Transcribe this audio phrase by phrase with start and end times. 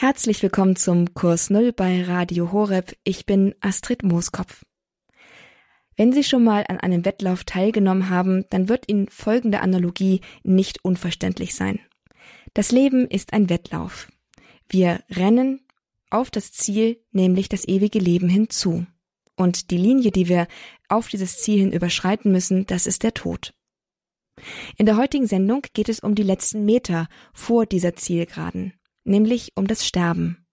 [0.00, 2.96] Herzlich willkommen zum Kurs Null bei Radio Horeb.
[3.02, 4.64] Ich bin Astrid Mooskopf.
[5.96, 10.84] Wenn Sie schon mal an einem Wettlauf teilgenommen haben, dann wird Ihnen folgende Analogie nicht
[10.84, 11.80] unverständlich sein.
[12.54, 14.08] Das Leben ist ein Wettlauf.
[14.68, 15.66] Wir rennen
[16.10, 18.86] auf das Ziel, nämlich das ewige Leben hinzu.
[19.34, 20.46] Und die Linie, die wir
[20.88, 23.52] auf dieses Ziel hin überschreiten müssen, das ist der Tod.
[24.76, 28.77] In der heutigen Sendung geht es um die letzten Meter vor dieser Zielgeraden
[29.08, 30.44] nämlich um das Sterben.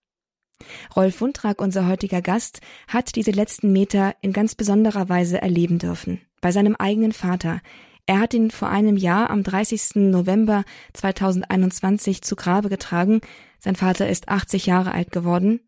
[0.96, 6.22] Rolf Wundrak, unser heutiger Gast, hat diese letzten Meter in ganz besonderer Weise erleben dürfen,
[6.42, 7.62] bei seinem eigenen Vater.
[8.06, 9.96] Er hat ihn vor einem Jahr am 30.
[9.96, 10.64] November
[10.94, 13.22] 2021 zu Grabe getragen.
[13.60, 15.60] Sein Vater ist 80 Jahre alt geworden.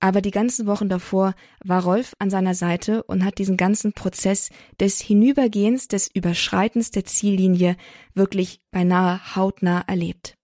[0.00, 4.50] Aber die ganzen Wochen davor war Rolf an seiner Seite und hat diesen ganzen Prozess
[4.80, 7.76] des Hinübergehens, des Überschreitens der Ziellinie
[8.12, 10.36] wirklich beinahe hautnah erlebt.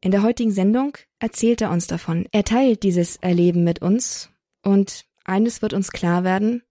[0.00, 2.26] In der heutigen Sendung erzählt er uns davon.
[2.32, 4.30] Er teilt dieses Erleben mit uns
[4.62, 6.62] und eines wird uns klar werden,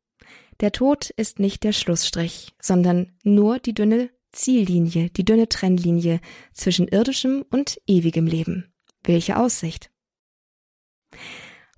[0.62, 6.22] der Tod ist nicht der Schlussstrich, sondern nur die dünne Ziellinie, die dünne Trennlinie
[6.54, 8.74] zwischen irdischem und ewigem Leben.
[9.04, 9.92] Welche Aussicht!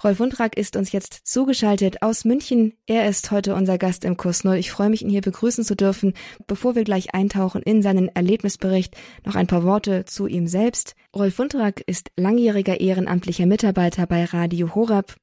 [0.03, 2.73] Rolf Wundrak ist uns jetzt zugeschaltet aus München.
[2.85, 4.57] Er ist heute unser Gast im Kurs Null.
[4.57, 6.13] Ich freue mich, ihn hier begrüßen zu dürfen.
[6.45, 10.93] Bevor wir gleich eintauchen in seinen Erlebnisbericht, noch ein paar Worte zu ihm selbst.
[11.15, 15.15] Rolf Wundrak ist langjähriger ehrenamtlicher Mitarbeiter bei Radio Horab.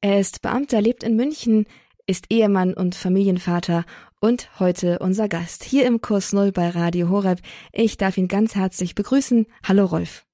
[0.00, 1.66] Er ist Beamter, lebt in München,
[2.08, 3.84] ist Ehemann und Familienvater
[4.20, 7.38] und heute unser Gast hier im Kurs Null bei Radio Horab.
[7.72, 9.46] Ich darf ihn ganz herzlich begrüßen.
[9.62, 10.24] Hallo Rolf.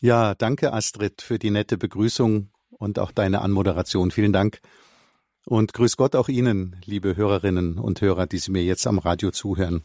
[0.00, 4.10] Ja, danke Astrid für die nette Begrüßung und auch deine Anmoderation.
[4.10, 4.62] Vielen Dank.
[5.44, 9.30] Und grüß Gott auch Ihnen, liebe Hörerinnen und Hörer, die Sie mir jetzt am Radio
[9.30, 9.84] zuhören.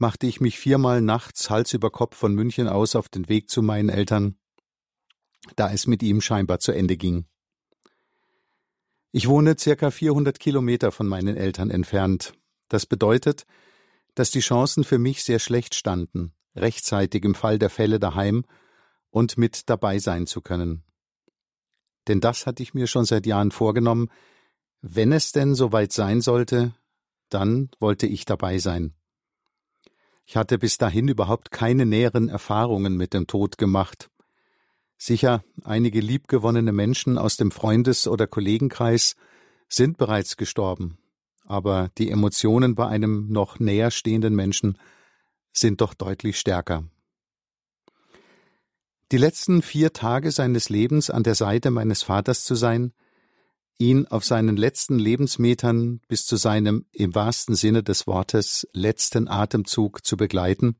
[0.00, 3.62] machte ich mich viermal nachts Hals über Kopf von München aus auf den Weg zu
[3.62, 4.36] meinen Eltern,
[5.56, 7.26] da es mit ihm scheinbar zu Ende ging.
[9.12, 12.32] Ich wohne circa 400 Kilometer von meinen Eltern entfernt.
[12.68, 13.44] Das bedeutet,
[14.14, 18.44] dass die Chancen für mich sehr schlecht standen, rechtzeitig im Fall der Fälle daheim
[19.10, 20.82] und mit dabei sein zu können.
[22.08, 24.08] Denn das hatte ich mir schon seit Jahren vorgenommen,
[24.80, 26.74] wenn es denn soweit sein sollte,
[27.28, 28.94] dann wollte ich dabei sein.
[30.30, 34.10] Ich hatte bis dahin überhaupt keine näheren Erfahrungen mit dem Tod gemacht.
[34.96, 39.16] Sicher, einige liebgewonnene Menschen aus dem Freundes- oder Kollegenkreis
[39.68, 40.98] sind bereits gestorben,
[41.46, 44.78] aber die Emotionen bei einem noch näher stehenden Menschen
[45.52, 46.84] sind doch deutlich stärker.
[49.10, 52.92] Die letzten vier Tage seines Lebens an der Seite meines Vaters zu sein,
[53.80, 60.04] ihn auf seinen letzten Lebensmetern bis zu seinem im wahrsten Sinne des Wortes letzten Atemzug
[60.04, 60.76] zu begleiten,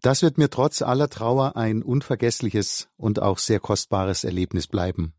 [0.00, 5.12] das wird mir trotz aller Trauer ein unvergessliches und auch sehr kostbares Erlebnis bleiben.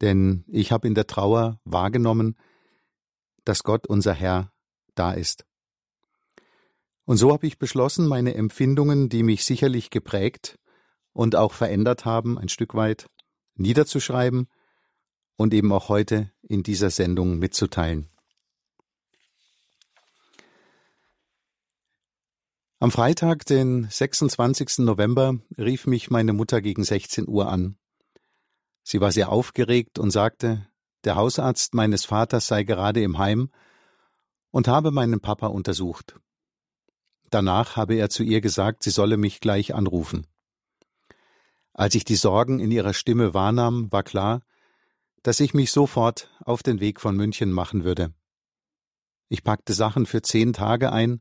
[0.00, 2.36] Denn ich habe in der Trauer wahrgenommen,
[3.44, 4.52] dass Gott unser Herr
[4.94, 5.46] da ist.
[7.06, 10.58] Und so habe ich beschlossen, meine Empfindungen, die mich sicherlich geprägt
[11.12, 13.08] und auch verändert haben, ein Stück weit,
[13.56, 14.48] niederzuschreiben
[15.36, 18.08] und eben auch heute in dieser Sendung mitzuteilen.
[22.80, 24.78] Am Freitag, den 26.
[24.78, 27.78] November, rief mich meine Mutter gegen 16 Uhr an.
[28.82, 30.68] Sie war sehr aufgeregt und sagte,
[31.04, 33.50] der Hausarzt meines Vaters sei gerade im Heim
[34.50, 36.20] und habe meinen Papa untersucht.
[37.30, 40.26] Danach habe er zu ihr gesagt, sie solle mich gleich anrufen.
[41.74, 44.42] Als ich die Sorgen in ihrer Stimme wahrnahm, war klar,
[45.24, 48.14] dass ich mich sofort auf den Weg von München machen würde.
[49.28, 51.20] Ich packte Sachen für zehn Tage ein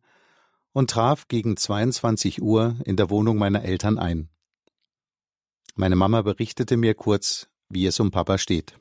[0.71, 4.29] und traf gegen 22 Uhr in der Wohnung meiner Eltern ein.
[5.73, 8.79] Meine Mama berichtete mir kurz, wie es um Papa steht.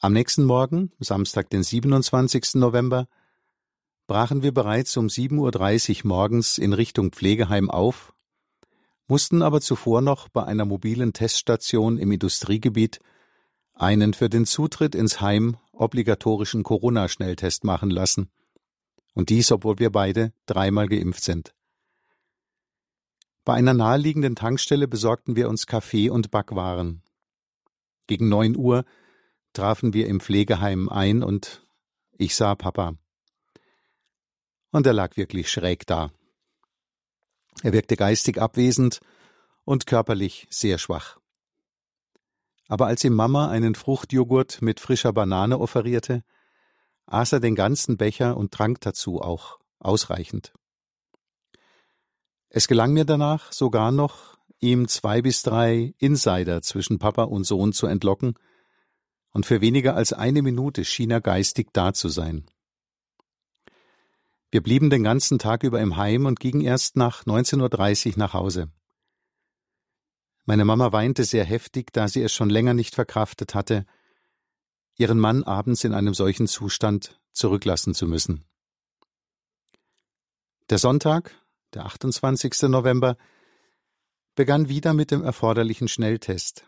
[0.00, 2.54] Am nächsten Morgen, Samstag, den 27.
[2.54, 3.08] November,
[4.06, 8.14] brachen wir bereits um 7.30 Uhr morgens in Richtung Pflegeheim auf,
[9.08, 13.00] mussten aber zuvor noch bei einer mobilen Teststation im Industriegebiet
[13.74, 18.30] einen für den Zutritt ins Heim obligatorischen Corona-Schnelltest machen lassen.
[19.14, 21.54] Und dies, obwohl wir beide dreimal geimpft sind.
[23.44, 27.02] Bei einer naheliegenden Tankstelle besorgten wir uns Kaffee und Backwaren.
[28.06, 28.84] Gegen neun Uhr
[29.54, 31.66] trafen wir im Pflegeheim ein und
[32.12, 32.94] ich sah Papa.
[34.70, 36.10] Und er lag wirklich schräg da.
[37.62, 39.00] Er wirkte geistig abwesend
[39.64, 41.18] und körperlich sehr schwach.
[42.68, 46.22] Aber als ihm Mama einen Fruchtjoghurt mit frischer Banane offerierte,
[47.06, 50.52] aß er den ganzen Becher und trank dazu auch ausreichend.
[52.50, 57.72] Es gelang mir danach sogar noch, ihm zwei bis drei Insider zwischen Papa und Sohn
[57.72, 58.34] zu entlocken,
[59.30, 62.46] und für weniger als eine Minute schien er geistig da zu sein.
[64.50, 68.32] Wir blieben den ganzen Tag über im Heim und gingen erst nach 19.30 Uhr nach
[68.32, 68.70] Hause.
[70.46, 73.84] Meine Mama weinte sehr heftig, da sie es schon länger nicht verkraftet hatte,
[74.96, 78.46] ihren Mann abends in einem solchen Zustand zurücklassen zu müssen.
[80.70, 81.34] Der Sonntag,
[81.74, 82.62] der 28.
[82.62, 83.18] November,
[84.34, 86.66] begann wieder mit dem erforderlichen Schnelltest.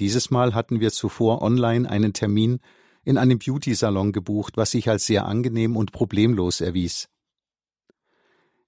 [0.00, 2.58] Dieses Mal hatten wir zuvor online einen Termin
[3.04, 7.08] in einem Beauty-Salon gebucht, was sich als sehr angenehm und problemlos erwies.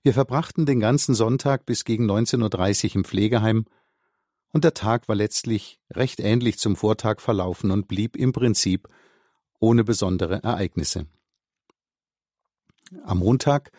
[0.03, 3.67] Wir verbrachten den ganzen Sonntag bis gegen 19.30 Uhr im Pflegeheim
[4.53, 8.89] und der Tag war letztlich recht ähnlich zum Vortag verlaufen und blieb im Prinzip
[9.61, 11.07] ohne besondere Ereignisse.
[13.05, 13.71] Am Montag,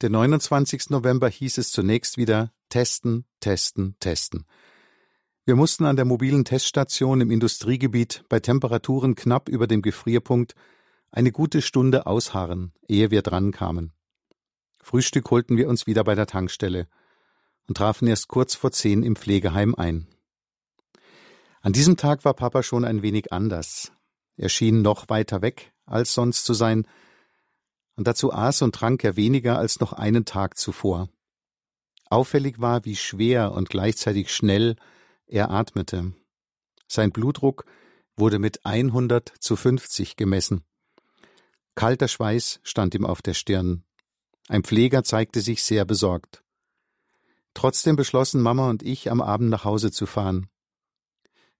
[0.00, 0.90] der 29.
[0.90, 4.46] November, hieß es zunächst wieder testen, testen, testen.
[5.44, 10.54] Wir mussten an der mobilen Teststation im Industriegebiet bei Temperaturen knapp über dem Gefrierpunkt
[11.12, 13.92] eine gute Stunde ausharren, ehe wir drankamen.
[14.86, 16.86] Frühstück holten wir uns wieder bei der Tankstelle
[17.66, 20.06] und trafen erst kurz vor zehn im Pflegeheim ein.
[21.60, 23.90] An diesem Tag war Papa schon ein wenig anders.
[24.36, 26.86] Er schien noch weiter weg als sonst zu sein,
[27.96, 31.08] und dazu aß und trank er weniger als noch einen Tag zuvor.
[32.08, 34.76] Auffällig war, wie schwer und gleichzeitig schnell
[35.26, 36.12] er atmete.
[36.86, 37.64] Sein Blutdruck
[38.14, 40.62] wurde mit 100 zu 50 gemessen.
[41.74, 43.82] Kalter Schweiß stand ihm auf der Stirn.
[44.48, 46.42] Ein Pfleger zeigte sich sehr besorgt.
[47.54, 50.48] Trotzdem beschlossen Mama und ich, am Abend nach Hause zu fahren.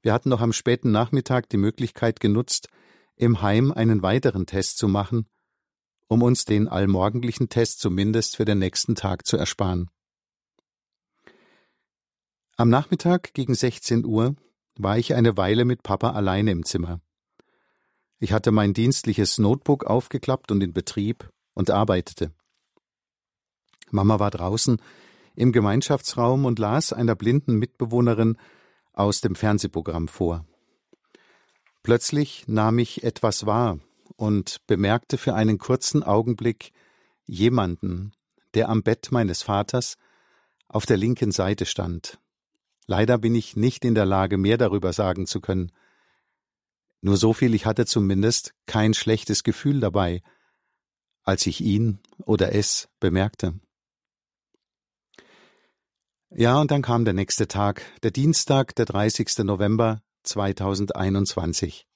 [0.02, 2.68] Wir hatten noch am späten Nachmittag die Möglichkeit genutzt,
[3.16, 5.26] im Heim einen weiteren Test zu machen,
[6.06, 9.90] um uns den allmorgendlichen Test zumindest für den nächsten Tag zu ersparen.
[12.56, 14.36] Am Nachmittag gegen 16 Uhr
[14.78, 17.00] war ich eine Weile mit Papa alleine im Zimmer.
[18.18, 22.32] Ich hatte mein dienstliches Notebook aufgeklappt und in Betrieb und arbeitete.
[23.96, 24.80] Mama war draußen
[25.34, 28.36] im Gemeinschaftsraum und las einer blinden Mitbewohnerin
[28.92, 30.44] aus dem Fernsehprogramm vor.
[31.82, 33.78] Plötzlich nahm ich etwas wahr
[34.16, 36.72] und bemerkte für einen kurzen Augenblick
[37.24, 38.12] jemanden,
[38.54, 39.96] der am Bett meines Vaters
[40.68, 42.18] auf der linken Seite stand.
[42.86, 45.72] Leider bin ich nicht in der Lage, mehr darüber sagen zu können.
[47.00, 50.22] Nur so viel, ich hatte zumindest kein schlechtes Gefühl dabei,
[51.22, 53.54] als ich ihn oder es bemerkte.
[56.38, 59.38] Ja, und dann kam der nächste Tag, der Dienstag, der 30.
[59.38, 61.86] November 2021.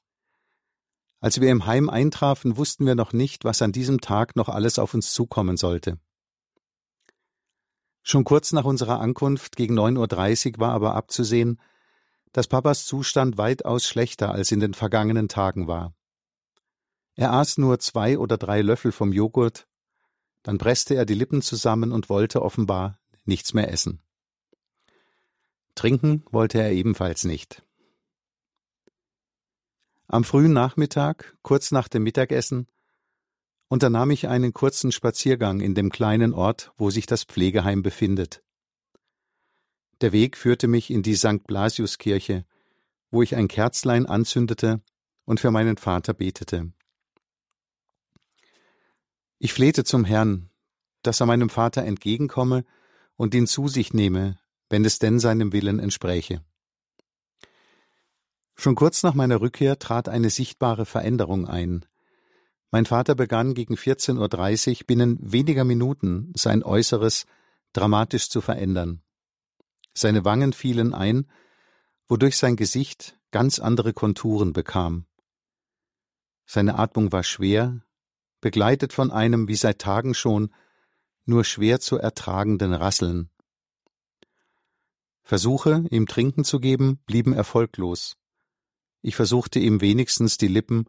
[1.20, 4.78] Als wir im Heim eintrafen, wussten wir noch nicht, was an diesem Tag noch alles
[4.78, 5.98] auf uns zukommen sollte.
[8.02, 11.60] Schon kurz nach unserer Ankunft gegen 9.30 Uhr war aber abzusehen,
[12.32, 15.92] dass Papas Zustand weitaus schlechter als in den vergangenen Tagen war.
[17.14, 19.68] Er aß nur zwei oder drei Löffel vom Joghurt,
[20.42, 24.02] dann presste er die Lippen zusammen und wollte offenbar nichts mehr essen.
[25.80, 27.62] Trinken wollte er ebenfalls nicht.
[30.08, 32.66] Am frühen Nachmittag, kurz nach dem Mittagessen,
[33.68, 38.42] unternahm ich einen kurzen Spaziergang in dem kleinen Ort, wo sich das Pflegeheim befindet.
[40.02, 41.44] Der Weg führte mich in die St.
[41.46, 42.44] Blasiuskirche,
[43.10, 44.82] wo ich ein Kerzlein anzündete
[45.24, 46.74] und für meinen Vater betete.
[49.38, 50.50] Ich flehte zum Herrn,
[51.00, 52.66] dass er meinem Vater entgegenkomme
[53.16, 54.38] und ihn zu sich nehme,
[54.70, 56.42] wenn es denn seinem Willen entspräche.
[58.54, 61.84] Schon kurz nach meiner Rückkehr trat eine sichtbare Veränderung ein.
[62.70, 67.26] Mein Vater begann gegen 14.30 Uhr binnen weniger Minuten sein Äußeres
[67.72, 69.02] dramatisch zu verändern.
[69.92, 71.28] Seine Wangen fielen ein,
[72.08, 75.06] wodurch sein Gesicht ganz andere Konturen bekam.
[76.46, 77.80] Seine Atmung war schwer,
[78.40, 80.52] begleitet von einem wie seit Tagen schon
[81.24, 83.30] nur schwer zu ertragenden Rasseln.
[85.30, 88.16] Versuche, ihm Trinken zu geben, blieben erfolglos.
[89.00, 90.86] Ich versuchte ihm wenigstens die Lippen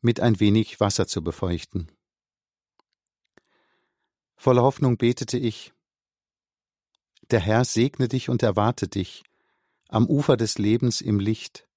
[0.00, 1.92] mit ein wenig Wasser zu befeuchten.
[4.34, 5.74] Voller Hoffnung betete ich,
[7.30, 9.24] der Herr segne dich und erwarte dich
[9.90, 11.68] am Ufer des Lebens im Licht.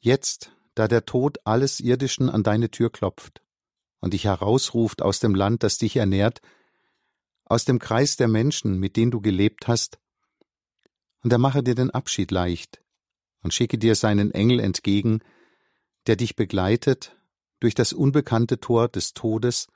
[0.00, 3.44] Jetzt, da der Tod alles Irdischen an deine Tür klopft
[4.00, 6.40] und dich herausruft aus dem Land, das dich ernährt,
[7.44, 10.01] aus dem Kreis der Menschen, mit denen du gelebt hast,
[11.22, 12.82] und er mache dir den Abschied leicht
[13.42, 15.20] und schicke dir seinen Engel entgegen,
[16.06, 17.16] der dich begleitet
[17.60, 19.68] durch das unbekannte Tor des Todes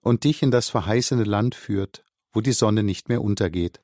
[0.00, 3.80] und dich in das verheißene Land führt, wo die Sonne nicht mehr untergeht.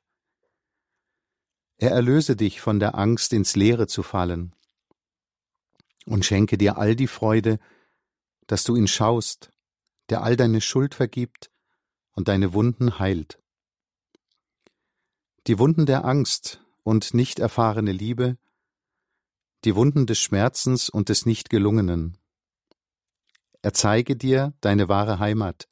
[1.77, 4.55] Er erlöse dich von der Angst, ins Leere zu fallen
[6.05, 7.59] und schenke dir all die Freude,
[8.47, 9.51] dass du ihn schaust,
[10.09, 11.51] der all deine Schuld vergibt
[12.11, 13.39] und deine Wunden heilt.
[15.47, 18.37] Die Wunden der Angst und nicht erfahrene Liebe,
[19.63, 22.17] die Wunden des Schmerzens und des Nichtgelungenen.
[23.61, 25.67] Er zeige dir deine wahre Heimat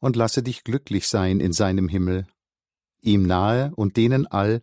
[0.00, 2.26] und lasse dich glücklich sein in seinem Himmel,
[3.00, 4.62] ihm nahe und denen all,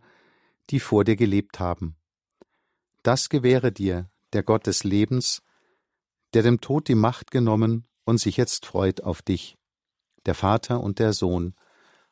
[0.70, 1.96] die vor dir gelebt haben.
[3.02, 5.42] Das gewähre dir der Gott des Lebens,
[6.34, 9.58] der dem Tod die Macht genommen und sich jetzt freut auf dich,
[10.26, 11.54] der Vater und der Sohn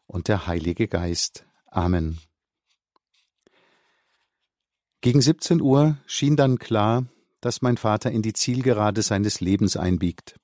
[0.06, 1.46] und der Heilige Geist.
[1.66, 2.18] Amen.
[5.02, 7.06] Gegen 17 Uhr schien dann klar,
[7.40, 10.38] dass mein Vater in die Zielgerade seines Lebens einbiegt.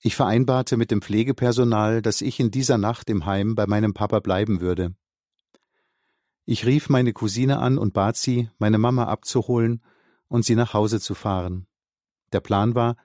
[0.00, 4.20] Ich vereinbarte mit dem Pflegepersonal, dass ich in dieser Nacht im Heim bei meinem Papa
[4.20, 4.94] bleiben würde.
[6.46, 9.82] Ich rief meine Cousine an und bat sie, meine Mama abzuholen
[10.28, 11.66] und sie nach Hause zu fahren.
[12.32, 12.96] Der Plan war,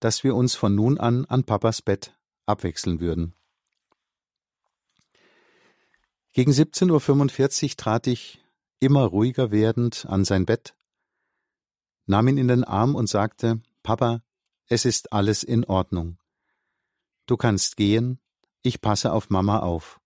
[0.00, 3.34] dass wir uns von nun an an Papas Bett abwechseln würden.
[6.32, 8.45] Gegen 17.45 Uhr trat ich,
[8.80, 10.76] immer ruhiger werdend, an sein Bett,
[12.06, 14.22] nahm ihn in den Arm und sagte, Papa,
[14.66, 16.18] es ist alles in Ordnung.
[17.26, 18.20] Du kannst gehen,
[18.62, 20.00] ich passe auf Mama auf.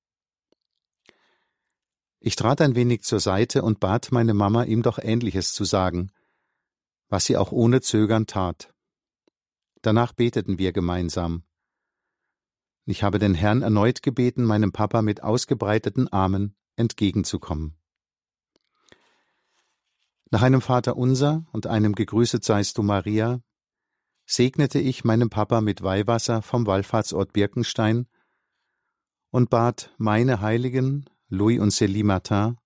[2.18, 6.12] Ich trat ein wenig zur Seite und bat meine Mama, ihm doch Ähnliches zu sagen,
[7.08, 8.74] was sie auch ohne Zögern tat.
[9.82, 11.44] Danach beteten wir gemeinsam.
[12.84, 17.79] Ich habe den Herrn erneut gebeten, meinem Papa mit ausgebreiteten Armen entgegenzukommen.
[20.32, 23.42] Nach einem Vater unser und einem Gegrüßet seist du Maria,
[24.26, 28.06] segnete ich meinem Papa mit Weihwasser vom Wallfahrtsort Birkenstein
[29.30, 32.58] und bat meine Heiligen Louis und Célie Martin,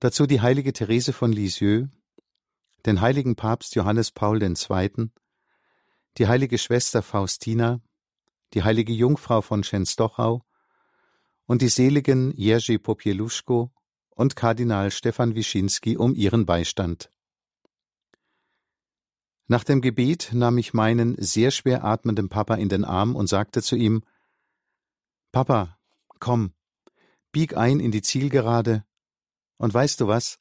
[0.00, 1.90] dazu die heilige Therese von Lisieux,
[2.86, 5.10] den heiligen Papst Johannes Paul II.,
[6.16, 7.82] die heilige Schwester Faustina,
[8.54, 10.46] die heilige Jungfrau von Schenstochau
[11.44, 13.70] und die seligen Jerzy Popieluszko
[14.14, 17.10] und Kardinal Stefan Wischinski um ihren Beistand.
[19.46, 23.62] Nach dem Gebet nahm ich meinen sehr schwer atmenden Papa in den Arm und sagte
[23.62, 24.02] zu ihm
[25.32, 25.78] Papa,
[26.18, 26.54] komm,
[27.32, 28.84] bieg ein in die Zielgerade
[29.58, 30.38] und weißt du was?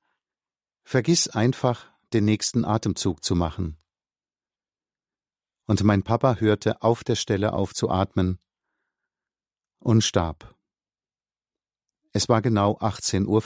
[0.84, 3.78] Vergiss einfach, den nächsten Atemzug zu machen.
[5.66, 8.40] Und mein Papa hörte auf der Stelle auf zu atmen
[9.80, 10.53] und starb.
[12.16, 13.40] Es war genau 18.05 Uhr.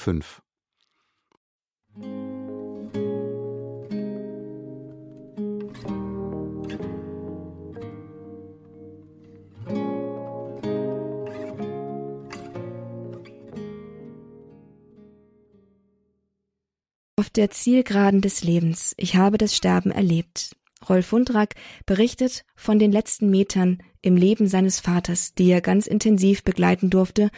[17.16, 18.94] Auf der Zielgeraden des Lebens.
[18.98, 20.58] Ich habe das Sterben erlebt.
[20.90, 21.56] Rolf Wundrak
[21.86, 27.32] berichtet von den letzten Metern im Leben seines Vaters, die er ganz intensiv begleiten durfte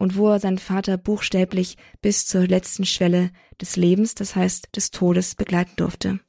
[0.00, 3.30] und wo er seinen Vater buchstäblich bis zur letzten Schwelle
[3.60, 6.20] des Lebens, das heißt des Todes, begleiten durfte.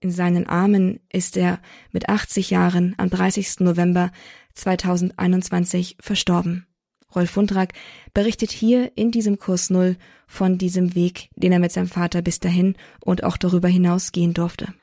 [0.00, 1.58] In seinen Armen ist er
[1.90, 3.60] mit 80 Jahren am 30.
[3.60, 4.12] November
[4.54, 6.66] 2021 verstorben.
[7.14, 7.72] Rolf Wundrak
[8.12, 9.96] berichtet hier in diesem Kurs Null
[10.26, 14.34] von diesem Weg, den er mit seinem Vater bis dahin und auch darüber hinaus gehen
[14.34, 14.74] durfte.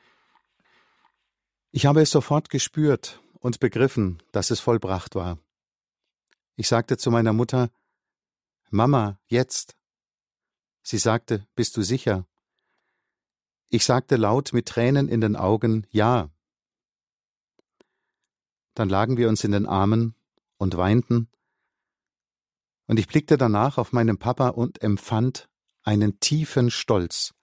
[1.72, 5.38] Ich habe es sofort gespürt und begriffen, dass es vollbracht war.
[6.56, 7.70] Ich sagte zu meiner Mutter,
[8.72, 9.76] Mama, jetzt.
[10.82, 12.28] Sie sagte, bist du sicher?
[13.70, 16.30] Ich sagte laut mit Tränen in den Augen, ja.
[18.74, 20.16] Dann lagen wir uns in den Armen
[20.58, 21.30] und weinten
[22.90, 25.48] und ich blickte danach auf meinen Papa und empfand
[25.84, 27.36] einen tiefen Stolz,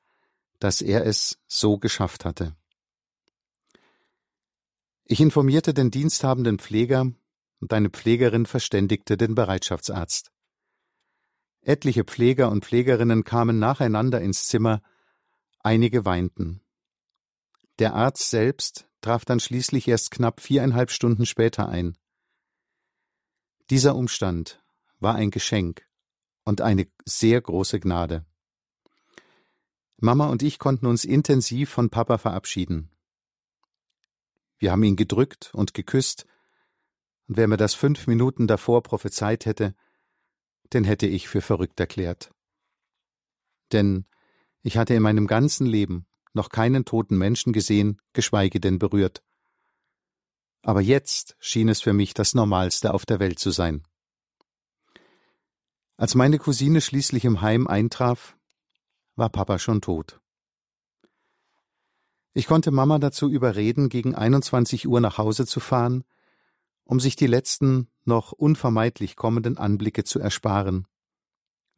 [0.58, 2.56] dass er es so geschafft hatte.
[5.04, 7.12] Ich informierte den diensthabenden Pfleger
[7.60, 10.32] und eine Pflegerin verständigte den Bereitschaftsarzt.
[11.66, 14.82] Etliche Pfleger und Pflegerinnen kamen nacheinander ins Zimmer,
[15.58, 16.60] einige weinten.
[17.80, 21.98] Der Arzt selbst traf dann schließlich erst knapp viereinhalb Stunden später ein.
[23.68, 24.62] Dieser Umstand
[25.00, 25.84] war ein Geschenk
[26.44, 28.24] und eine sehr große Gnade.
[29.96, 32.92] Mama und ich konnten uns intensiv von Papa verabschieden.
[34.58, 36.26] Wir haben ihn gedrückt und geküsst,
[37.26, 39.74] und wer mir das fünf Minuten davor prophezeit hätte,
[40.72, 42.30] den hätte ich für verrückt erklärt.
[43.72, 44.06] Denn
[44.62, 49.22] ich hatte in meinem ganzen Leben noch keinen toten Menschen gesehen, geschweige denn berührt.
[50.62, 53.82] Aber jetzt schien es für mich das Normalste auf der Welt zu sein.
[55.96, 58.36] Als meine Cousine schließlich im Heim eintraf,
[59.14, 60.20] war Papa schon tot.
[62.34, 66.04] Ich konnte Mama dazu überreden, gegen 21 Uhr nach Hause zu fahren,
[66.86, 70.86] um sich die letzten, noch unvermeidlich kommenden Anblicke zu ersparen,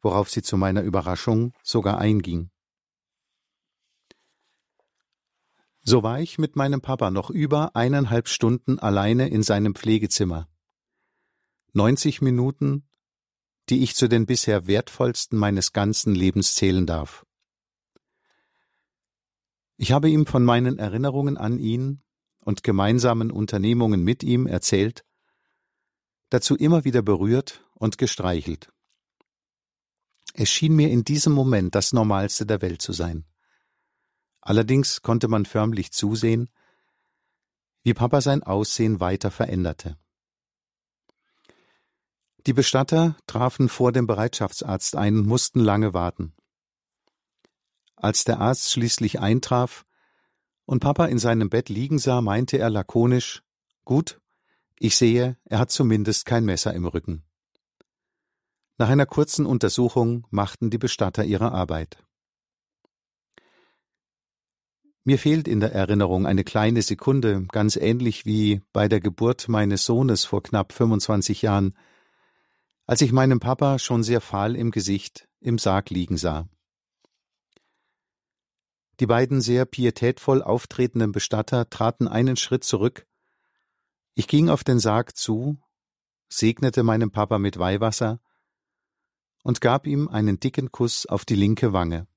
[0.01, 2.51] worauf sie zu meiner Überraschung sogar einging.
[5.81, 10.47] So war ich mit meinem Papa noch über eineinhalb Stunden alleine in seinem Pflegezimmer.
[11.73, 12.87] 90 Minuten,
[13.69, 17.25] die ich zu den bisher wertvollsten meines ganzen Lebens zählen darf.
[19.77, 22.03] Ich habe ihm von meinen Erinnerungen an ihn
[22.39, 25.05] und gemeinsamen Unternehmungen mit ihm erzählt,
[26.29, 28.71] dazu immer wieder berührt und gestreichelt.
[30.33, 33.25] Es schien mir in diesem Moment das Normalste der Welt zu sein.
[34.41, 36.49] Allerdings konnte man förmlich zusehen,
[37.83, 39.97] wie Papa sein Aussehen weiter veränderte.
[42.45, 46.33] Die Bestatter trafen vor dem Bereitschaftsarzt ein und mussten lange warten.
[47.95, 49.85] Als der Arzt schließlich eintraf,
[50.69, 53.41] und Papa in seinem Bett liegen sah, meinte er lakonisch
[53.85, 54.21] Gut,
[54.77, 57.23] ich sehe, er hat zumindest kein Messer im Rücken.
[58.77, 62.03] Nach einer kurzen Untersuchung machten die Bestatter ihre Arbeit.
[65.03, 69.85] Mir fehlt in der Erinnerung eine kleine Sekunde, ganz ähnlich wie bei der Geburt meines
[69.85, 71.75] Sohnes vor knapp 25 Jahren,
[72.85, 76.47] als ich meinen Papa schon sehr fahl im Gesicht im Sarg liegen sah.
[78.99, 83.07] Die beiden sehr pietätvoll auftretenden Bestatter traten einen Schritt zurück.
[84.13, 85.57] Ich ging auf den Sarg zu,
[86.27, 88.19] segnete meinem Papa mit Weihwasser
[89.43, 92.07] und gab ihm einen dicken Kuss auf die linke Wange.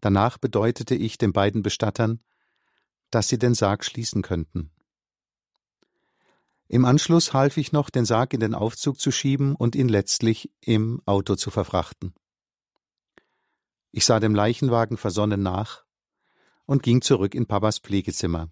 [0.00, 2.20] Danach bedeutete ich den beiden Bestattern,
[3.10, 4.70] dass sie den Sarg schließen könnten.
[6.68, 10.52] Im Anschluss half ich noch, den Sarg in den Aufzug zu schieben und ihn letztlich
[10.60, 12.14] im Auto zu verfrachten.
[13.92, 15.84] Ich sah dem Leichenwagen versonnen nach
[16.66, 18.50] und ging zurück in Papas Pflegezimmer.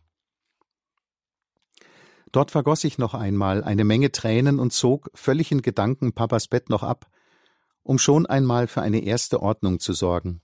[2.33, 6.68] Dort vergoss ich noch einmal eine Menge Tränen und zog, völlig in Gedanken, Papas Bett
[6.68, 7.11] noch ab,
[7.83, 10.42] um schon einmal für eine erste Ordnung zu sorgen.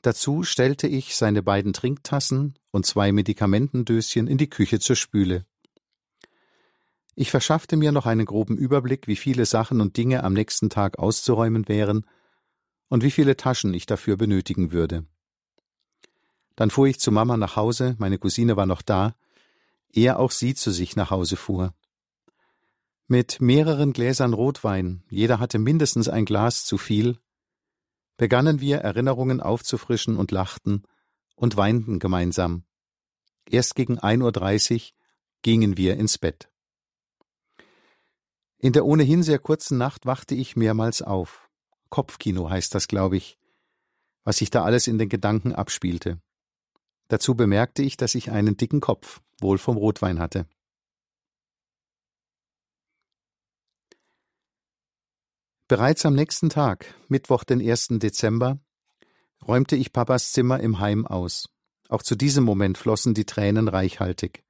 [0.00, 5.44] Dazu stellte ich seine beiden Trinktassen und zwei Medikamentendöschen in die Küche zur Spüle.
[7.14, 10.98] Ich verschaffte mir noch einen groben Überblick, wie viele Sachen und Dinge am nächsten Tag
[10.98, 12.06] auszuräumen wären
[12.92, 15.06] und wie viele Taschen ich dafür benötigen würde.
[16.56, 19.16] Dann fuhr ich zu Mama nach Hause, meine Cousine war noch da,
[19.94, 21.72] ehe auch sie zu sich nach Hause fuhr.
[23.06, 27.16] Mit mehreren Gläsern Rotwein, jeder hatte mindestens ein Glas zu viel,
[28.18, 30.82] begannen wir Erinnerungen aufzufrischen und lachten
[31.34, 32.64] und weinten gemeinsam.
[33.48, 34.90] Erst gegen 1.30 Uhr
[35.40, 36.50] gingen wir ins Bett.
[38.58, 41.48] In der ohnehin sehr kurzen Nacht wachte ich mehrmals auf.
[41.92, 43.38] Kopfkino heißt das, glaube ich,
[44.24, 46.20] was sich da alles in den Gedanken abspielte.
[47.08, 50.46] Dazu bemerkte ich, dass ich einen dicken Kopf, wohl vom Rotwein hatte.
[55.68, 57.88] Bereits am nächsten Tag, Mittwoch, den 1.
[57.98, 58.58] Dezember,
[59.46, 61.50] räumte ich Papas Zimmer im Heim aus.
[61.90, 64.42] Auch zu diesem Moment flossen die Tränen reichhaltig.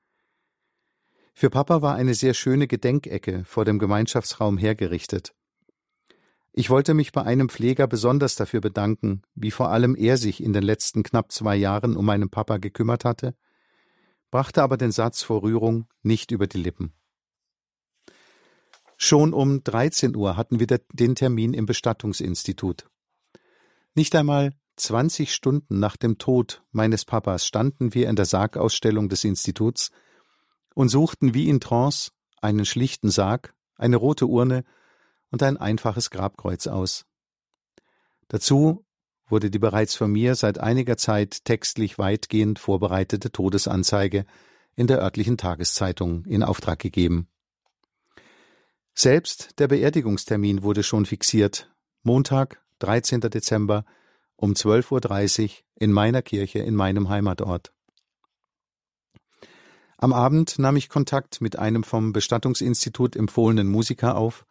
[1.35, 5.35] Für Papa war eine sehr schöne Gedenkecke vor dem Gemeinschaftsraum hergerichtet.
[6.55, 10.53] Ich wollte mich bei einem Pfleger besonders dafür bedanken, wie vor allem er sich in
[10.53, 13.35] den letzten knapp zwei Jahren um meinen Papa gekümmert hatte,
[14.31, 16.93] brachte aber den Satz vor Rührung nicht über die Lippen.
[18.99, 22.87] Schon um 13 Uhr hatten wir den Termin im Bestattungsinstitut.
[23.95, 29.25] Nicht einmal 20 Stunden nach dem Tod meines Papas standen wir in der Sargausstellung des
[29.25, 29.91] Instituts
[30.75, 32.11] und suchten wie in Trance
[32.41, 34.65] einen schlichten Sarg, eine rote Urne
[35.33, 37.05] und ein einfaches Grabkreuz aus.
[38.29, 38.85] Dazu
[39.27, 44.27] wurde die bereits von mir seit einiger Zeit textlich weitgehend vorbereitete Todesanzeige
[44.77, 47.29] in der örtlichen Tageszeitung in Auftrag gegeben.
[48.95, 51.73] Selbst der Beerdigungstermin wurde schon fixiert.
[52.03, 53.21] Montag, 13.
[53.23, 53.85] Dezember
[54.37, 57.73] um 12.30 Uhr in meiner Kirche in meinem Heimatort.
[59.97, 64.45] Am Abend nahm ich Kontakt mit einem vom Bestattungsinstitut empfohlenen Musiker auf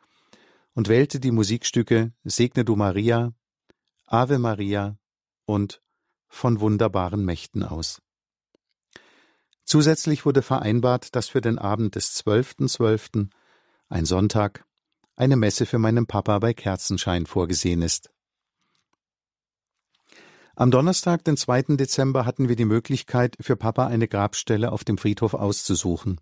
[0.73, 3.33] und wählte die Musikstücke Segne du Maria,
[4.05, 4.97] Ave Maria
[5.45, 5.81] und
[6.27, 8.01] von wunderbaren Mächten aus.
[9.63, 13.29] Zusätzlich wurde vereinbart, dass für den Abend des 12.12., .12.,
[13.89, 14.65] ein Sonntag,
[15.15, 18.11] eine Messe für meinen Papa bei Kerzenschein vorgesehen ist.
[20.55, 21.77] Am Donnerstag, den 2.
[21.77, 26.19] Dezember, hatten wir die Möglichkeit, für Papa eine Grabstelle auf dem Friedhof auszusuchen.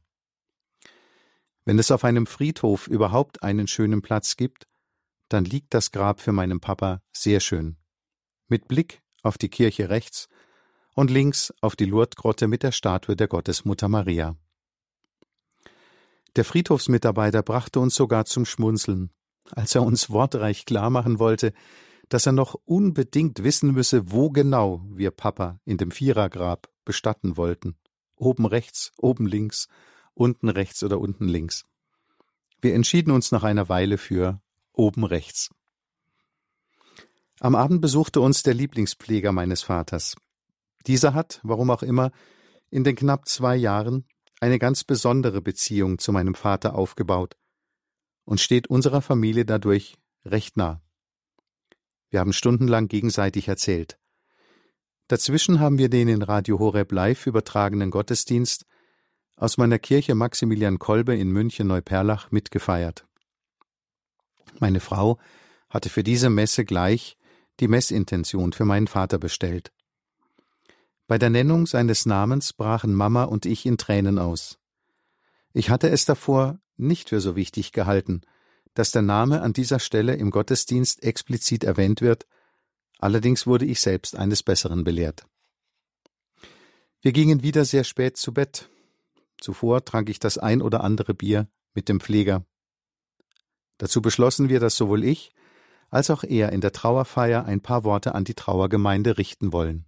[1.65, 4.67] Wenn es auf einem Friedhof überhaupt einen schönen Platz gibt,
[5.27, 7.77] dann liegt das Grab für meinen Papa sehr schön.
[8.47, 10.27] Mit Blick auf die Kirche rechts
[10.95, 14.35] und links auf die Lourdesgrotte mit der Statue der Gottesmutter Maria.
[16.35, 19.11] Der Friedhofsmitarbeiter brachte uns sogar zum Schmunzeln,
[19.51, 21.53] als er uns wortreich klarmachen wollte,
[22.07, 27.77] dass er noch unbedingt wissen müsse, wo genau wir Papa in dem Vierergrab bestatten wollten.
[28.15, 29.67] Oben rechts, oben links,
[30.19, 31.65] unten rechts oder unten links.
[32.61, 34.41] Wir entschieden uns nach einer Weile für
[34.73, 35.49] oben rechts.
[37.39, 40.17] Am Abend besuchte uns der Lieblingspfleger meines Vaters.
[40.87, 42.11] Dieser hat, warum auch immer,
[42.69, 44.05] in den knapp zwei Jahren
[44.41, 47.37] eine ganz besondere Beziehung zu meinem Vater aufgebaut
[48.25, 50.81] und steht unserer Familie dadurch recht nah.
[52.09, 53.97] Wir haben stundenlang gegenseitig erzählt.
[55.07, 58.65] Dazwischen haben wir den in Radio Horeb live übertragenen Gottesdienst
[59.39, 63.05] aus meiner Kirche Maximilian Kolbe in München Neuperlach mitgefeiert.
[64.59, 65.17] Meine Frau
[65.69, 67.17] hatte für diese Messe gleich
[67.59, 69.71] die Messintention für meinen Vater bestellt.
[71.07, 74.59] Bei der Nennung seines Namens brachen Mama und ich in Tränen aus.
[75.53, 78.21] Ich hatte es davor nicht für so wichtig gehalten,
[78.73, 82.27] dass der Name an dieser Stelle im Gottesdienst explizit erwähnt wird,
[82.99, 85.25] allerdings wurde ich selbst eines Besseren belehrt.
[87.01, 88.69] Wir gingen wieder sehr spät zu Bett.
[89.39, 92.45] Zuvor trank ich das ein oder andere Bier mit dem Pfleger.
[93.77, 95.31] Dazu beschlossen wir, dass sowohl ich
[95.89, 99.85] als auch er in der Trauerfeier ein paar Worte an die Trauergemeinde richten wollen.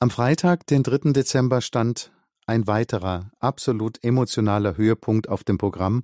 [0.00, 1.12] Am Freitag, den 3.
[1.12, 2.10] Dezember, stand
[2.46, 6.02] ein weiterer, absolut emotionaler Höhepunkt auf dem Programm,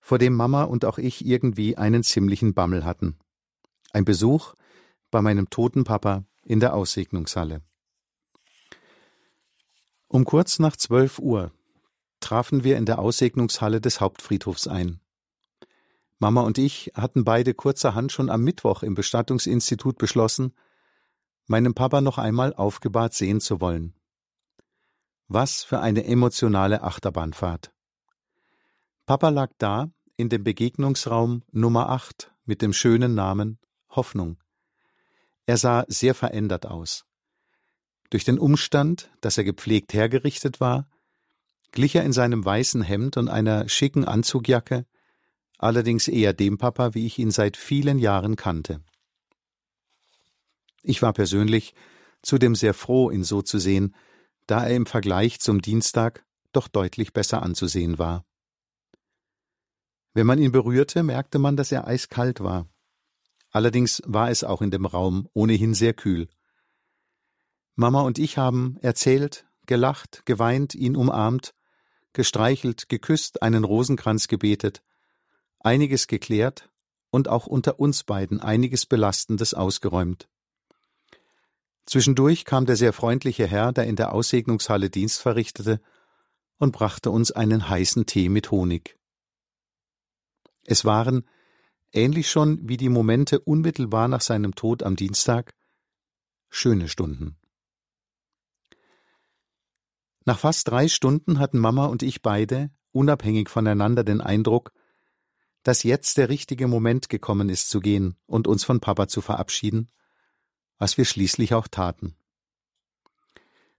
[0.00, 3.18] vor dem Mama und auch ich irgendwie einen ziemlichen Bammel hatten.
[3.92, 4.54] Ein Besuch
[5.10, 7.62] bei meinem toten Papa in der Aussegnungshalle.
[10.14, 11.50] Um kurz nach zwölf Uhr
[12.20, 15.00] trafen wir in der Aussegnungshalle des Hauptfriedhofs ein.
[16.20, 20.54] Mama und ich hatten beide kurzerhand schon am Mittwoch im Bestattungsinstitut beschlossen,
[21.46, 23.92] meinen Papa noch einmal aufgebahrt sehen zu wollen.
[25.26, 27.72] Was für eine emotionale Achterbahnfahrt.
[29.06, 34.38] Papa lag da in dem Begegnungsraum Nummer 8 mit dem schönen Namen Hoffnung.
[35.46, 37.04] Er sah sehr verändert aus.
[38.14, 40.88] Durch den Umstand, dass er gepflegt hergerichtet war,
[41.72, 44.86] glich er in seinem weißen Hemd und einer schicken Anzugjacke,
[45.58, 48.84] allerdings eher dem Papa, wie ich ihn seit vielen Jahren kannte.
[50.84, 51.74] Ich war persönlich
[52.22, 53.96] zudem sehr froh, ihn so zu sehen,
[54.46, 58.24] da er im Vergleich zum Dienstag doch deutlich besser anzusehen war.
[60.12, 62.68] Wenn man ihn berührte, merkte man, dass er eiskalt war.
[63.50, 66.28] Allerdings war es auch in dem Raum ohnehin sehr kühl.
[67.76, 71.54] Mama und ich haben erzählt, gelacht, geweint, ihn umarmt,
[72.12, 74.82] gestreichelt, geküsst, einen Rosenkranz gebetet,
[75.58, 76.70] einiges geklärt
[77.10, 80.28] und auch unter uns beiden einiges Belastendes ausgeräumt.
[81.86, 85.80] Zwischendurch kam der sehr freundliche Herr, der in der Aussegnungshalle Dienst verrichtete,
[86.58, 88.96] und brachte uns einen heißen Tee mit Honig.
[90.64, 91.28] Es waren,
[91.92, 95.54] ähnlich schon wie die Momente unmittelbar nach seinem Tod am Dienstag,
[96.48, 97.36] schöne Stunden.
[100.24, 104.72] Nach fast drei Stunden hatten Mama und ich beide, unabhängig voneinander, den Eindruck,
[105.62, 109.90] dass jetzt der richtige Moment gekommen ist zu gehen und uns von Papa zu verabschieden
[110.78, 112.16] was wir schließlich auch taten.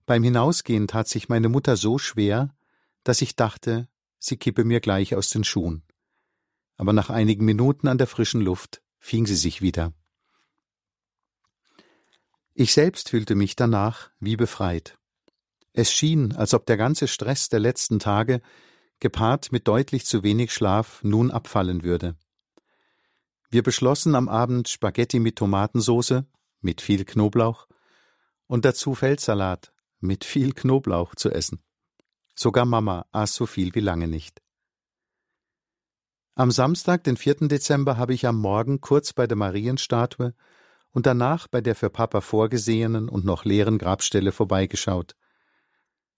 [0.06, 2.56] Beim Hinausgehen tat sich meine Mutter so schwer,
[3.04, 3.88] dass ich dachte,
[4.20, 5.84] sie kippe mir gleich aus den Schuhen.
[6.78, 9.94] Aber nach einigen Minuten an der frischen Luft fing sie sich wieder.
[12.54, 14.98] Ich selbst fühlte mich danach wie befreit.
[15.78, 18.42] Es schien, als ob der ganze Stress der letzten Tage,
[19.02, 22.16] gepaart mit deutlich zu wenig Schlaf, nun abfallen würde.
[23.50, 26.24] Wir beschlossen am Abend Spaghetti mit Tomatensauce,
[26.62, 27.68] mit viel Knoblauch,
[28.48, 31.62] und dazu Feldsalat, mit viel Knoblauch zu essen.
[32.36, 34.42] Sogar Mama aß so viel wie lange nicht.
[36.36, 37.50] Am Samstag, den 4.
[37.50, 40.34] Dezember, habe ich am Morgen kurz bei der Marienstatue
[40.92, 45.18] und danach bei der für Papa vorgesehenen und noch leeren Grabstelle vorbeigeschaut.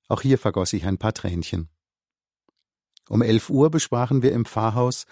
[0.07, 1.69] Auch hier vergoss ich ein paar Tränchen.
[3.09, 5.05] Um elf Uhr besprachen wir im Pfarrhaus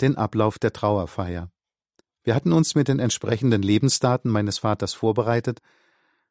[0.00, 1.50] den Ablauf der Trauerfeier.
[2.22, 5.60] Wir hatten uns mit den entsprechenden Lebensdaten meines Vaters vorbereitet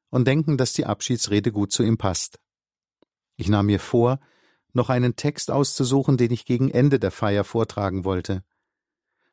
[0.10, 2.40] und denken, dass die Abschiedsrede gut zu ihm passt.
[3.36, 4.20] Ich nahm mir vor,
[4.74, 8.44] noch einen Text auszusuchen, den ich gegen Ende der Feier vortragen wollte.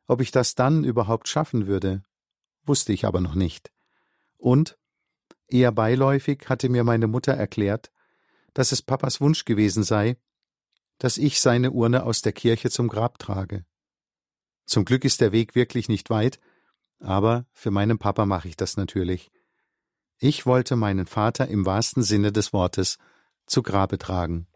[0.07, 2.03] Ob ich das dann überhaupt schaffen würde,
[2.65, 3.71] wusste ich aber noch nicht.
[4.37, 4.77] Und,
[5.47, 7.91] eher beiläufig, hatte mir meine Mutter erklärt,
[8.55, 10.17] dass es Papas Wunsch gewesen sei,
[10.97, 13.65] dass ich seine Urne aus der Kirche zum Grab trage.
[14.65, 16.39] Zum Glück ist der Weg wirklich nicht weit,
[16.99, 19.29] aber für meinen Papa mache ich das natürlich.
[20.17, 22.97] Ich wollte meinen Vater im wahrsten Sinne des Wortes
[23.45, 24.47] zu Grabe tragen.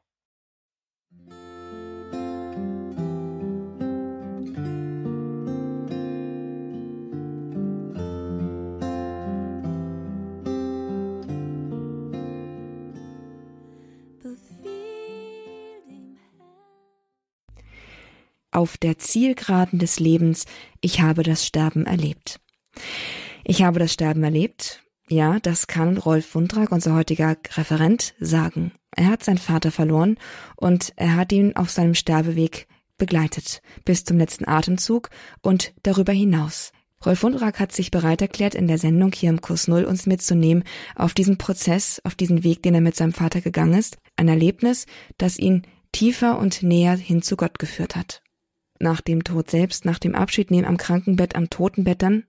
[18.52, 20.46] Auf der Zielgeraden des Lebens,
[20.82, 22.40] ich habe das Sterben erlebt.
[23.44, 28.72] Ich habe das Sterben erlebt, ja, das kann Rolf Wundrak, unser heutiger Referent, sagen.
[28.96, 30.18] Er hat seinen Vater verloren
[30.56, 35.10] und er hat ihn auf seinem Sterbeweg begleitet, bis zum letzten Atemzug
[35.42, 36.72] und darüber hinaus.
[37.04, 40.64] Rolf Wundrak hat sich bereit erklärt, in der Sendung hier im Kurs Null uns mitzunehmen
[40.96, 43.98] auf diesen Prozess, auf diesen Weg, den er mit seinem Vater gegangen ist.
[44.18, 44.86] Ein Erlebnis,
[45.18, 48.22] das ihn tiefer und näher hin zu Gott geführt hat
[48.80, 52.24] nach dem Tod selbst, nach dem Abschied nehmen am Krankenbett, am Totenbett dann,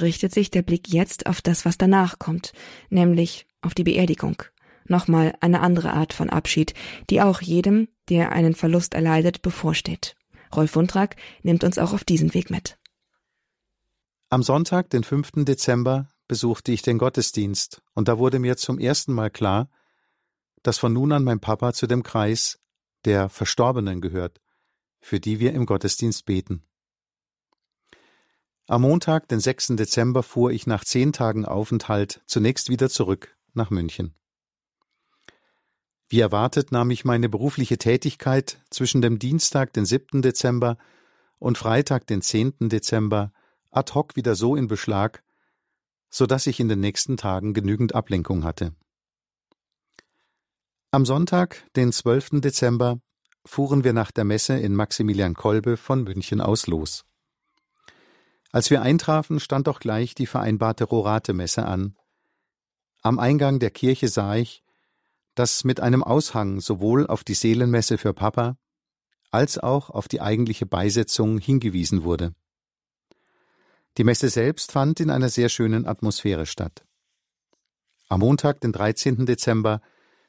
[0.00, 2.52] richtet sich der Blick jetzt auf das, was danach kommt,
[2.88, 4.42] nämlich auf die Beerdigung.
[4.86, 6.74] Nochmal eine andere Art von Abschied,
[7.10, 10.16] die auch jedem, der einen Verlust erleidet, bevorsteht.
[10.54, 12.78] Rolf Wundrak nimmt uns auch auf diesen Weg mit.
[14.28, 15.44] Am Sonntag, den 5.
[15.44, 19.68] Dezember, besuchte ich den Gottesdienst und da wurde mir zum ersten Mal klar,
[20.62, 22.58] dass von nun an mein Papa zu dem Kreis
[23.04, 24.41] der Verstorbenen gehört
[25.02, 26.62] für die wir im Gottesdienst beten.
[28.68, 29.76] Am Montag, den 6.
[29.76, 34.14] Dezember, fuhr ich nach zehn Tagen Aufenthalt zunächst wieder zurück nach München.
[36.08, 40.22] Wie erwartet nahm ich meine berufliche Tätigkeit zwischen dem Dienstag, den 7.
[40.22, 40.78] Dezember
[41.38, 42.68] und Freitag, den 10.
[42.68, 43.32] Dezember,
[43.70, 45.24] ad hoc wieder so in Beschlag,
[46.08, 48.74] so dass ich in den nächsten Tagen genügend Ablenkung hatte.
[50.92, 52.42] Am Sonntag, den 12.
[52.42, 53.00] Dezember,
[53.44, 57.04] fuhren wir nach der Messe in Maximilian Kolbe von München aus los.
[58.52, 61.96] Als wir eintrafen, stand auch gleich die vereinbarte Rorate-Messe an.
[63.00, 64.62] Am Eingang der Kirche sah ich,
[65.34, 68.56] dass mit einem Aushang sowohl auf die Seelenmesse für Papa
[69.30, 72.34] als auch auf die eigentliche Beisetzung hingewiesen wurde.
[73.96, 76.84] Die Messe selbst fand in einer sehr schönen Atmosphäre statt.
[78.08, 79.24] Am Montag, den 13.
[79.24, 79.80] Dezember,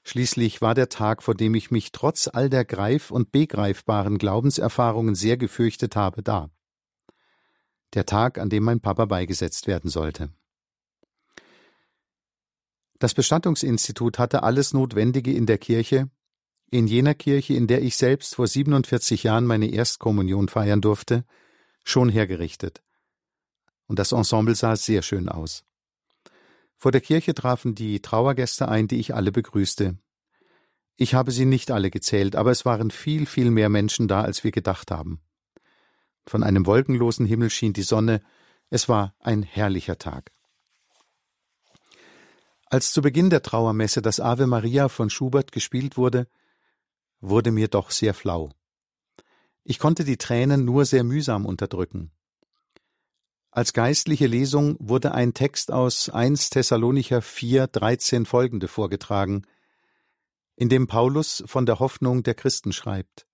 [0.03, 5.15] Schließlich war der Tag, vor dem ich mich trotz all der greif- und begreifbaren Glaubenserfahrungen
[5.15, 6.49] sehr gefürchtet habe, da.
[7.93, 10.29] Der Tag, an dem mein Papa beigesetzt werden sollte.
[12.99, 16.09] Das Bestattungsinstitut hatte alles Notwendige in der Kirche,
[16.69, 21.23] in jener Kirche, in der ich selbst vor 47 Jahren meine Erstkommunion feiern durfte,
[21.83, 22.81] schon hergerichtet.
[23.87, 25.63] Und das Ensemble sah sehr schön aus.
[26.83, 29.97] Vor der Kirche trafen die Trauergäste ein, die ich alle begrüßte.
[30.97, 34.43] Ich habe sie nicht alle gezählt, aber es waren viel, viel mehr Menschen da, als
[34.43, 35.21] wir gedacht haben.
[36.27, 38.21] Von einem wolkenlosen Himmel schien die Sonne,
[38.69, 40.33] es war ein herrlicher Tag.
[42.65, 46.27] Als zu Beginn der Trauermesse das Ave Maria von Schubert gespielt wurde,
[47.21, 48.51] wurde mir doch sehr flau.
[49.63, 52.11] Ich konnte die Tränen nur sehr mühsam unterdrücken.
[53.55, 59.45] Als geistliche Lesung wurde ein Text aus 1 Thessalonicher 4, 13 folgende vorgetragen,
[60.55, 63.27] in dem Paulus von der Hoffnung der Christen schreibt.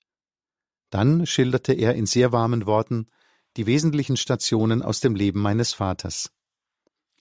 [0.89, 3.07] Dann schilderte er in sehr warmen Worten
[3.55, 6.33] die wesentlichen Stationen aus dem Leben meines Vaters.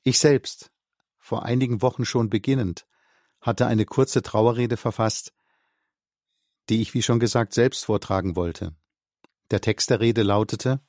[0.02, 0.72] Ich selbst,
[1.18, 2.84] vor einigen Wochen schon beginnend,
[3.40, 5.32] hatte eine kurze Trauerrede verfasst,
[6.68, 8.74] die ich, wie schon gesagt, selbst vortragen wollte.
[9.52, 10.80] Der Text der Rede lautete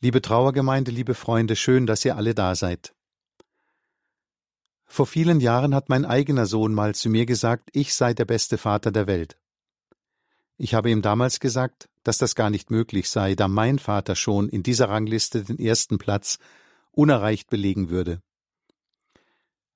[0.00, 2.94] Liebe Trauergemeinde, liebe Freunde, schön, dass ihr alle da seid.
[4.84, 8.58] Vor vielen Jahren hat mein eigener Sohn mal zu mir gesagt, ich sei der beste
[8.58, 9.38] Vater der Welt.
[10.58, 14.50] Ich habe ihm damals gesagt, dass das gar nicht möglich sei, da mein Vater schon
[14.50, 16.38] in dieser Rangliste den ersten Platz
[16.92, 18.20] unerreicht belegen würde.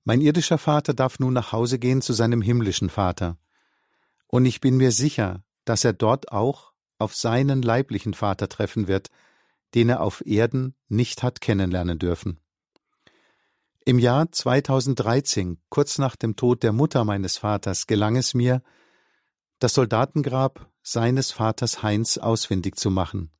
[0.04, 3.38] Mein irdischer Vater darf nun nach Hause gehen zu seinem himmlischen Vater.
[4.26, 9.08] Und ich bin mir sicher, dass er dort auch auf seinen leiblichen Vater treffen wird,
[9.74, 12.40] den er auf Erden nicht hat kennenlernen dürfen.
[13.84, 18.62] Im Jahr 2013, kurz nach dem Tod der Mutter meines Vaters, gelang es mir,
[19.58, 23.30] das Soldatengrab seines Vaters Heinz ausfindig zu machen.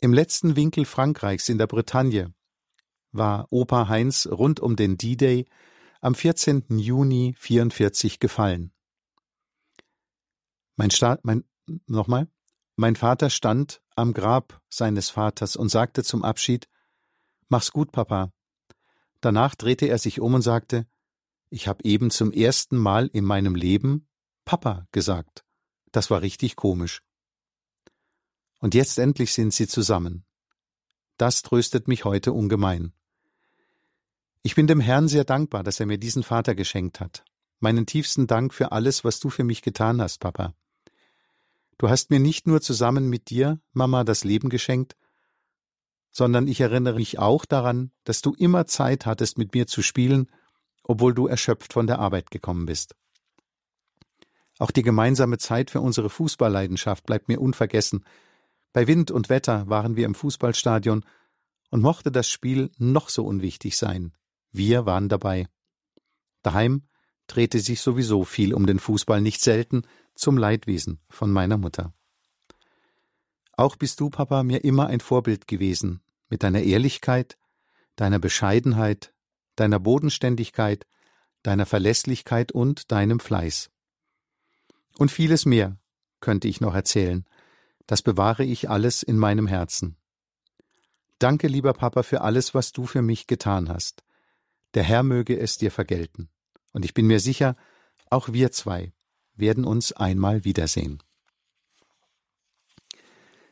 [0.00, 2.34] Im letzten Winkel Frankreichs in der Bretagne
[3.12, 5.46] war Opa Heinz rund um den D-Day
[6.00, 6.64] am 14.
[6.78, 8.72] Juni 44 gefallen.
[10.76, 11.44] Mein, Sta mein
[11.86, 12.28] nochmal,
[12.76, 16.68] mein Vater stand am Grab seines Vaters und sagte zum Abschied
[17.48, 18.32] Mach's gut, Papa.
[19.20, 20.86] Danach drehte er sich um und sagte
[21.50, 24.08] Ich habe eben zum ersten Mal in meinem Leben
[24.44, 25.44] Papa gesagt.
[25.92, 27.02] Das war richtig komisch.
[28.58, 30.24] Und jetzt endlich sind sie zusammen.
[31.18, 32.92] Das tröstet mich heute ungemein.
[34.42, 37.24] Ich bin dem Herrn sehr dankbar, dass er mir diesen Vater geschenkt hat.
[37.60, 40.54] Meinen tiefsten Dank für alles, was du für mich getan hast, Papa.
[41.82, 44.94] Du hast mir nicht nur zusammen mit dir, Mama, das Leben geschenkt,
[46.12, 50.30] sondern ich erinnere mich auch daran, dass du immer Zeit hattest, mit mir zu spielen,
[50.84, 52.94] obwohl du erschöpft von der Arbeit gekommen bist.
[54.60, 58.04] Auch die gemeinsame Zeit für unsere Fußballleidenschaft bleibt mir unvergessen.
[58.72, 61.04] Bei Wind und Wetter waren wir im Fußballstadion
[61.70, 64.12] und mochte das Spiel noch so unwichtig sein.
[64.52, 65.48] Wir waren dabei.
[66.42, 66.86] Daheim
[67.26, 69.82] drehte sich sowieso viel um den Fußball, nicht selten
[70.14, 71.92] zum Leidwesen von meiner Mutter.
[73.56, 77.36] Auch bist du, Papa, mir immer ein Vorbild gewesen, mit deiner Ehrlichkeit,
[77.96, 79.12] deiner Bescheidenheit,
[79.56, 80.86] deiner Bodenständigkeit,
[81.42, 83.70] deiner Verlässlichkeit und deinem Fleiß.
[84.98, 85.76] Und vieles mehr
[86.20, 87.26] könnte ich noch erzählen,
[87.86, 89.96] das bewahre ich alles in meinem Herzen.
[91.18, 94.02] Danke, lieber Papa, für alles, was du für mich getan hast.
[94.74, 96.30] Der Herr möge es dir vergelten.
[96.72, 97.56] Und ich bin mir sicher,
[98.08, 98.92] auch wir zwei
[99.42, 101.02] werden uns einmal wiedersehen.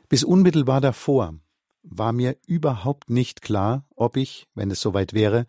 [0.09, 1.35] Bis unmittelbar davor
[1.83, 5.47] war mir überhaupt nicht klar, ob ich, wenn es soweit wäre,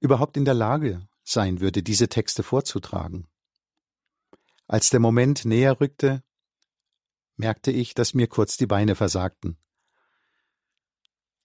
[0.00, 3.26] überhaupt in der Lage sein würde, diese Texte vorzutragen.
[4.66, 6.22] Als der Moment näher rückte,
[7.36, 9.56] merkte ich, dass mir kurz die Beine versagten.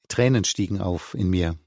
[0.07, 1.57] Tränen stiegen auf in mir.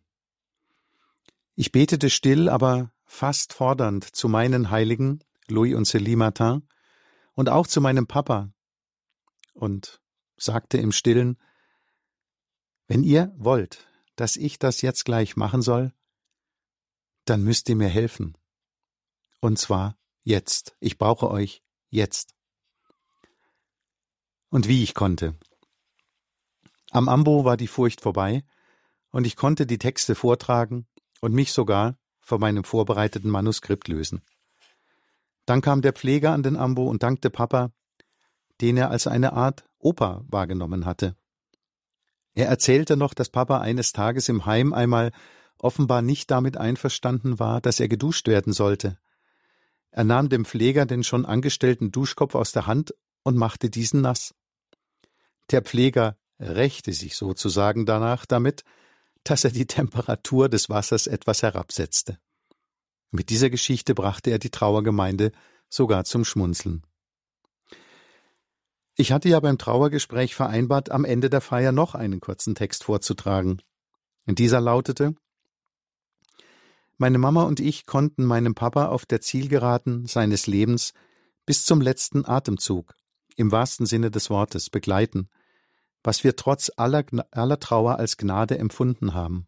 [1.54, 6.66] Ich betete still, aber fast fordernd zu meinen Heiligen, Louis und Célie Martin,
[7.34, 8.52] und auch zu meinem Papa,
[9.54, 10.00] und
[10.36, 11.38] sagte im stillen,
[12.86, 15.92] wenn ihr wollt, dass ich das jetzt gleich machen soll,
[17.24, 18.36] dann müsst ihr mir helfen.
[19.40, 20.76] Und zwar jetzt.
[20.80, 22.34] Ich brauche euch jetzt.
[24.48, 25.38] Und wie ich konnte.
[26.90, 28.44] Am Ambo war die Furcht vorbei,
[29.10, 30.86] und ich konnte die Texte vortragen,
[31.20, 34.22] und mich sogar von meinem vorbereiteten Manuskript lösen.
[35.48, 37.72] Dann kam der Pfleger an den Ambo und dankte Papa,
[38.60, 41.16] den er als eine Art Opa wahrgenommen hatte.
[42.34, 45.10] Er erzählte noch, dass Papa eines Tages im Heim einmal
[45.58, 48.98] offenbar nicht damit einverstanden war, dass er geduscht werden sollte.
[49.90, 54.34] Er nahm dem Pfleger den schon angestellten Duschkopf aus der Hand und machte diesen nass.
[55.50, 58.64] Der Pfleger rächte sich sozusagen danach damit,
[59.24, 62.18] dass er die Temperatur des Wassers etwas herabsetzte.
[63.10, 65.32] Mit dieser Geschichte brachte er die Trauergemeinde
[65.68, 66.82] sogar zum Schmunzeln.
[68.96, 73.62] Ich hatte ja beim Trauergespräch vereinbart, am Ende der Feier noch einen kurzen Text vorzutragen.
[74.26, 75.14] Und dieser lautete
[76.96, 80.92] Meine Mama und ich konnten meinem Papa auf der Zielgeraden seines Lebens
[81.46, 82.94] bis zum letzten Atemzug,
[83.36, 85.28] im wahrsten Sinne des Wortes, begleiten
[86.08, 89.46] was wir trotz aller, aller Trauer als Gnade empfunden haben.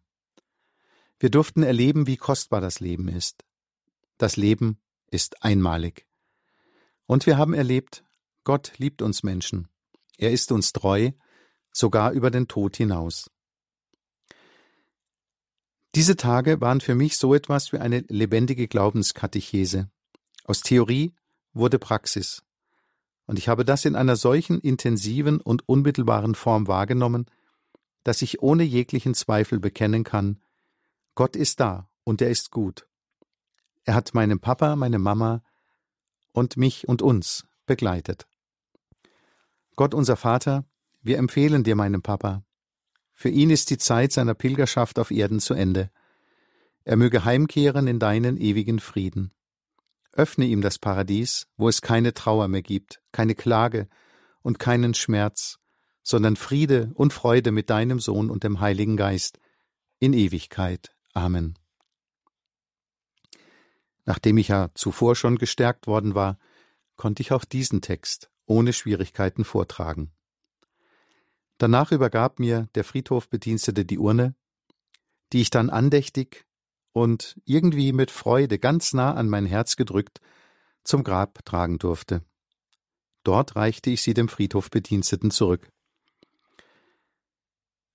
[1.19, 3.43] Wir durften erleben, wie kostbar das Leben ist.
[4.21, 4.77] Das Leben
[5.09, 6.05] ist einmalig.
[7.07, 8.03] Und wir haben erlebt,
[8.43, 9.67] Gott liebt uns Menschen.
[10.19, 11.09] Er ist uns treu,
[11.71, 13.31] sogar über den Tod hinaus.
[15.95, 19.89] Diese Tage waren für mich so etwas wie eine lebendige Glaubenskatechese.
[20.43, 21.15] Aus Theorie
[21.53, 22.43] wurde Praxis.
[23.25, 27.25] Und ich habe das in einer solchen intensiven und unmittelbaren Form wahrgenommen,
[28.03, 30.39] dass ich ohne jeglichen Zweifel bekennen kann,
[31.15, 32.87] Gott ist da und er ist gut.
[33.83, 35.41] Er hat meinen Papa, meine Mama
[36.31, 38.27] und mich und uns begleitet.
[39.75, 40.65] Gott unser Vater,
[41.01, 42.43] wir empfehlen dir meinen Papa.
[43.13, 45.89] Für ihn ist die Zeit seiner Pilgerschaft auf Erden zu Ende.
[46.83, 49.31] Er möge heimkehren in deinen ewigen Frieden.
[50.13, 53.87] Öffne ihm das Paradies, wo es keine Trauer mehr gibt, keine Klage
[54.41, 55.59] und keinen Schmerz,
[56.03, 59.39] sondern Friede und Freude mit deinem Sohn und dem Heiligen Geist
[59.99, 60.95] in Ewigkeit.
[61.13, 61.60] Amen.
[64.05, 66.37] Nachdem ich ja zuvor schon gestärkt worden war,
[66.95, 70.11] konnte ich auch diesen Text ohne Schwierigkeiten vortragen.
[71.57, 74.35] Danach übergab mir der Friedhofbedienstete die Urne,
[75.31, 76.45] die ich dann andächtig
[76.93, 80.19] und irgendwie mit Freude ganz nah an mein Herz gedrückt
[80.83, 82.23] zum Grab tragen durfte.
[83.23, 85.71] Dort reichte ich sie dem Friedhofbediensteten zurück.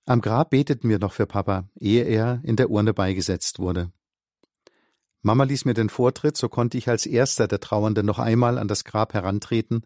[0.05, 3.91] Am Grab beteten wir noch für Papa, ehe er in der Urne beigesetzt wurde.
[5.21, 8.67] Mama ließ mir den Vortritt, so konnte ich als erster der Trauernden noch einmal an
[8.67, 9.85] das Grab herantreten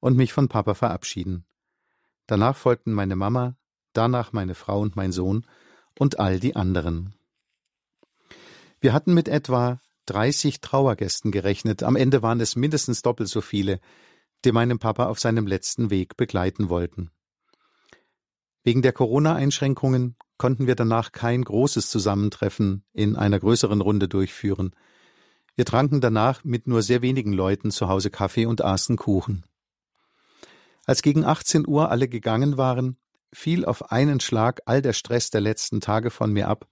[0.00, 1.46] und mich von Papa verabschieden.
[2.26, 3.56] Danach folgten meine Mama,
[3.92, 5.46] danach meine Frau und mein Sohn
[5.98, 7.14] und all die anderen.
[8.80, 13.80] Wir hatten mit etwa 30 Trauergästen gerechnet, am Ende waren es mindestens doppelt so viele,
[14.44, 17.10] die meinen Papa auf seinem letzten Weg begleiten wollten.
[18.62, 24.74] Wegen der Corona-Einschränkungen konnten wir danach kein großes Zusammentreffen in einer größeren Runde durchführen.
[25.54, 29.44] Wir tranken danach mit nur sehr wenigen Leuten zu Hause Kaffee und aßen Kuchen.
[30.84, 32.96] Als gegen 18 Uhr alle gegangen waren,
[33.32, 36.68] fiel auf einen Schlag all der Stress der letzten Tage von mir ab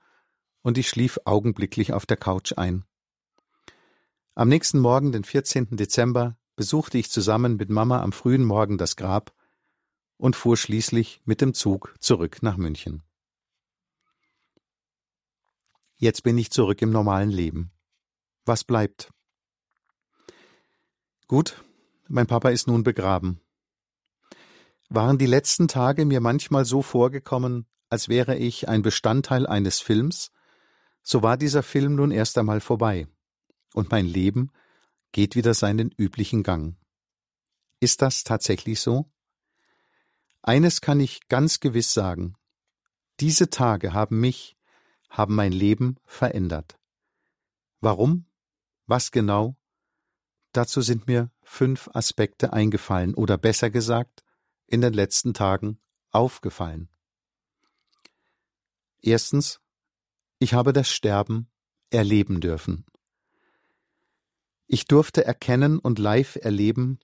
[0.63, 2.85] und ich schlief augenblicklich auf der Couch ein.
[4.35, 5.77] Am nächsten Morgen, den 14.
[5.77, 9.33] Dezember, besuchte ich zusammen mit Mama am frühen Morgen das Grab
[10.17, 13.03] und fuhr schließlich mit dem Zug zurück nach München.
[15.97, 17.73] Jetzt bin ich zurück im normalen Leben.
[18.45, 19.11] Was bleibt?
[21.27, 21.65] Gut,
[22.09, 23.41] mein Papa ist nun begraben.
[24.89, 30.31] Waren die letzten Tage mir manchmal so vorgekommen, als wäre ich ein Bestandteil eines Films,
[31.03, 33.07] so war dieser Film nun erst einmal vorbei,
[33.73, 34.51] und mein Leben
[35.13, 36.77] geht wieder seinen üblichen Gang.
[37.81, 39.11] Ist das tatsächlich so?
[40.43, 42.35] Eines kann ich ganz gewiss sagen.
[43.21, 44.54] Diese Tage haben mich,
[45.17, 46.79] haben mein Leben verändert.
[47.81, 48.27] Warum?
[48.87, 49.57] Was genau?
[50.53, 54.25] Dazu sind mir fünf Aspekte eingefallen oder besser gesagt,
[54.67, 55.79] in den letzten Tagen
[56.11, 56.89] aufgefallen.
[59.01, 59.61] Erstens,
[60.39, 61.49] ich habe das Sterben
[61.91, 62.85] erleben dürfen.
[64.67, 66.99] Ich durfte erkennen und live erleben,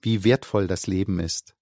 [0.00, 1.54] wie wertvoll das Leben ist.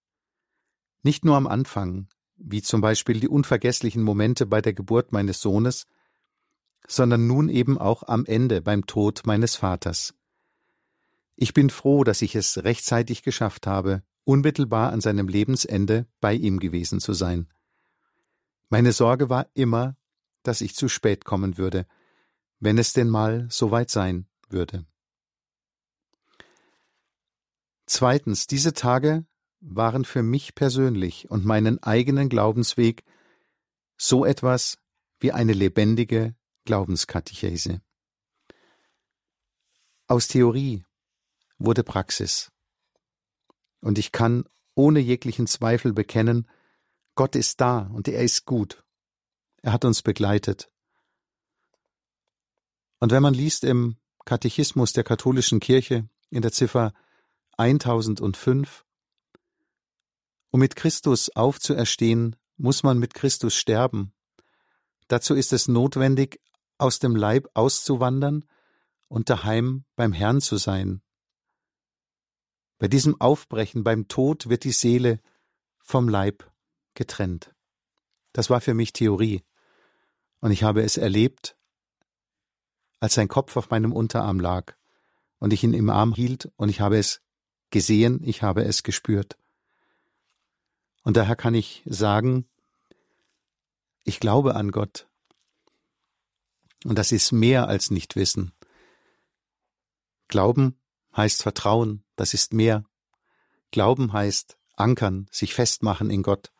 [1.02, 2.08] Nicht nur am Anfang,
[2.42, 5.86] wie zum Beispiel die unvergesslichen Momente bei der Geburt meines Sohnes,
[6.86, 10.14] sondern nun eben auch am Ende beim Tod meines Vaters.
[11.36, 16.58] Ich bin froh, dass ich es rechtzeitig geschafft habe, unmittelbar an seinem Lebensende bei ihm
[16.58, 17.48] gewesen zu sein.
[18.68, 19.96] Meine Sorge war immer,
[20.42, 21.86] dass ich zu spät kommen würde,
[22.58, 24.86] wenn es denn mal so weit sein würde.
[27.86, 29.24] Zweitens, diese Tage
[29.60, 33.04] waren für mich persönlich und meinen eigenen Glaubensweg
[33.96, 34.78] so etwas
[35.18, 36.34] wie eine lebendige
[36.64, 37.82] Glaubenskatechese.
[40.06, 40.84] Aus Theorie
[41.58, 42.50] wurde Praxis.
[43.80, 44.44] Und ich kann
[44.74, 46.48] ohne jeglichen Zweifel bekennen,
[47.14, 48.82] Gott ist da und er ist gut.
[49.62, 50.70] Er hat uns begleitet.
[52.98, 56.94] Und wenn man liest im Katechismus der katholischen Kirche in der Ziffer
[57.56, 58.84] 1005,
[60.50, 64.12] um mit Christus aufzuerstehen, muss man mit Christus sterben.
[65.08, 66.40] Dazu ist es notwendig,
[66.78, 68.44] aus dem Leib auszuwandern
[69.08, 71.02] und daheim beim Herrn zu sein.
[72.78, 75.20] Bei diesem Aufbrechen, beim Tod wird die Seele
[75.78, 76.50] vom Leib
[76.94, 77.54] getrennt.
[78.32, 79.42] Das war für mich Theorie.
[80.40, 81.56] Und ich habe es erlebt,
[83.00, 84.74] als sein Kopf auf meinem Unterarm lag
[85.38, 87.20] und ich ihn im Arm hielt und ich habe es
[87.70, 89.36] gesehen, ich habe es gespürt.
[91.02, 92.48] Und daher kann ich sagen,
[94.04, 95.08] ich glaube an Gott.
[96.84, 98.52] Und das ist mehr als nicht wissen.
[100.28, 100.78] Glauben
[101.16, 102.84] heißt Vertrauen, das ist mehr.
[103.70, 106.52] Glauben heißt ankern, sich festmachen in Gott.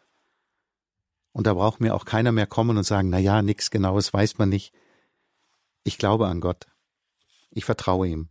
[1.33, 4.39] Und da braucht mir auch keiner mehr kommen und sagen, na ja, nix genaues weiß
[4.39, 4.75] man nicht.
[5.85, 6.67] Ich glaube an Gott.
[7.51, 8.29] Ich vertraue ihm.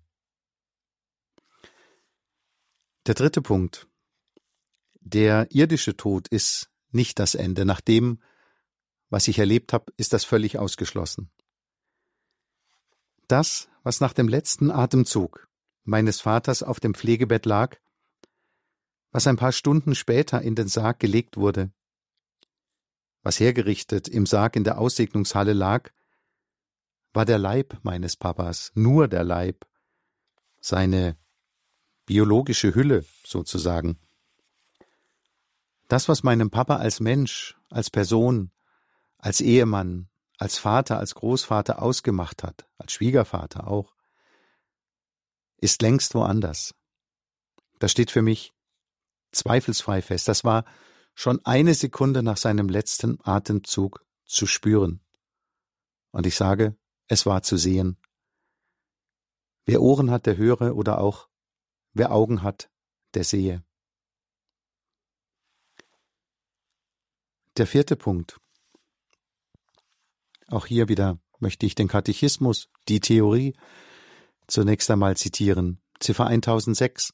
[3.07, 3.88] Der dritte Punkt.
[5.11, 7.65] Der irdische Tod ist nicht das Ende.
[7.65, 8.21] Nach dem,
[9.09, 11.31] was ich erlebt habe, ist das völlig ausgeschlossen.
[13.27, 15.47] Das, was nach dem letzten Atemzug
[15.83, 17.77] meines Vaters auf dem Pflegebett lag,
[19.09, 21.71] was ein paar Stunden später in den Sarg gelegt wurde,
[23.23, 25.89] was hergerichtet im Sarg in der Aussegnungshalle lag,
[27.13, 29.65] war der Leib meines Papas, nur der Leib,
[30.61, 31.17] seine
[32.05, 33.97] biologische Hülle sozusagen.
[35.89, 38.51] Das, was meinem Papa als Mensch, als Person,
[39.17, 43.95] als Ehemann, als Vater, als Großvater ausgemacht hat, als Schwiegervater auch,
[45.57, 46.75] ist längst woanders.
[47.79, 48.53] Das steht für mich
[49.31, 50.27] zweifelsfrei fest.
[50.27, 50.63] Das war
[51.15, 55.03] schon eine Sekunde nach seinem letzten Atemzug zu spüren.
[56.11, 56.77] Und ich sage,
[57.07, 57.97] es war zu sehen.
[59.65, 61.29] Wer Ohren hat, der höre oder auch
[61.93, 62.69] wer Augen hat,
[63.15, 63.63] der sehe.
[67.57, 68.39] Der vierte Punkt.
[70.47, 73.55] Auch hier wieder möchte ich den Katechismus, die Theorie,
[74.47, 75.81] zunächst einmal zitieren.
[75.99, 77.13] Ziffer 1006.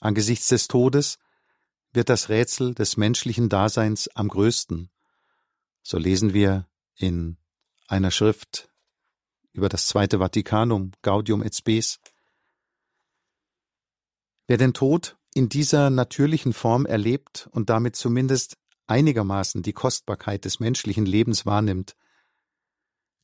[0.00, 1.18] Angesichts des Todes
[1.92, 4.90] wird das Rätsel des menschlichen Daseins am größten.
[5.82, 7.38] So lesen wir in
[7.88, 8.70] einer Schrift
[9.52, 11.98] über das Zweite Vatikanum, Gaudium et Spes.
[14.46, 18.56] Wer den Tod in dieser natürlichen Form erlebt und damit zumindest
[18.86, 21.96] einigermaßen die Kostbarkeit des menschlichen Lebens wahrnimmt,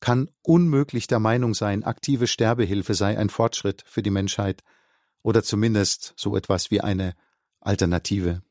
[0.00, 4.62] kann unmöglich der Meinung sein, aktive Sterbehilfe sei ein Fortschritt für die Menschheit
[5.22, 7.14] oder zumindest so etwas wie eine
[7.60, 8.42] Alternative.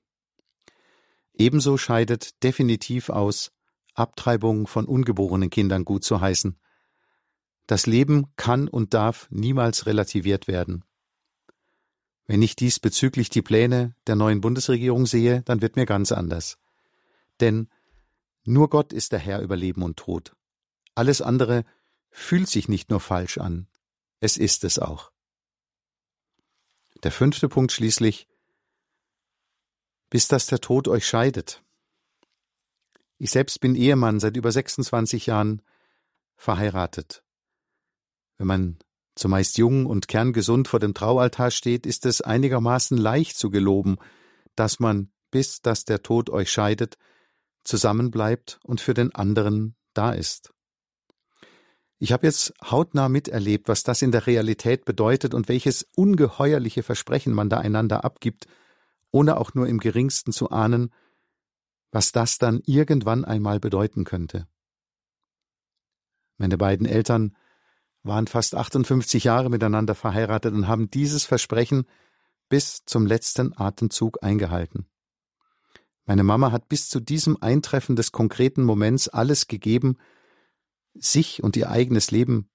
[1.34, 3.52] Ebenso scheidet definitiv aus,
[3.94, 6.58] Abtreibung von ungeborenen Kindern gut zu heißen.
[7.68, 10.86] Das Leben kann und darf niemals relativiert werden.
[12.26, 16.61] Wenn ich diesbezüglich die Pläne der neuen Bundesregierung sehe, dann wird mir ganz anders.
[17.42, 17.70] Denn
[18.44, 20.36] nur Gott ist der Herr über Leben und Tod.
[20.96, 21.66] Alles andere
[22.10, 23.68] fühlt sich nicht nur falsch an,
[24.20, 25.12] es ist es auch.
[27.04, 28.28] Der fünfte Punkt schließlich,
[30.10, 31.64] bis dass der Tod euch scheidet.
[33.18, 35.62] Ich selbst bin Ehemann seit über 26 Jahren
[36.36, 37.24] verheiratet.
[38.38, 38.80] Wenn man
[39.16, 43.98] zumeist jung und kerngesund vor dem Traualtar steht, ist es einigermaßen leicht zu geloben,
[44.56, 46.98] dass man, bis dass der Tod euch scheidet,
[47.64, 50.54] zusammenbleibt und für den anderen da ist.
[52.00, 57.34] Ich habe jetzt hautnah miterlebt, was das in der Realität bedeutet und welches ungeheuerliche Versprechen
[57.34, 58.48] man da einander abgibt,
[59.12, 60.92] ohne auch nur im geringsten zu ahnen,
[61.92, 64.48] was das dann irgendwann einmal bedeuten könnte.
[66.38, 67.38] Meine beiden Eltern
[68.02, 71.86] waren fast 58 Jahre miteinander verheiratet und haben dieses Versprechen
[72.50, 74.88] bis zum letzten Atemzug eingehalten.
[76.06, 79.98] Meine Mama hat bis zu diesem Eintreffen des konkreten Moments alles gegeben,
[80.94, 82.50] sich und ihr eigenes Leben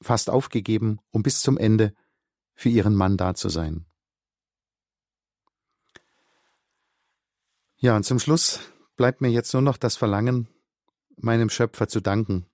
[0.00, 1.94] fast aufgegeben, um bis zum Ende
[2.54, 3.86] für ihren Mann da zu sein.
[7.76, 8.60] Ja, und zum Schluss
[8.96, 10.48] bleibt mir jetzt nur noch das Verlangen,
[11.16, 12.46] meinem Schöpfer zu danken.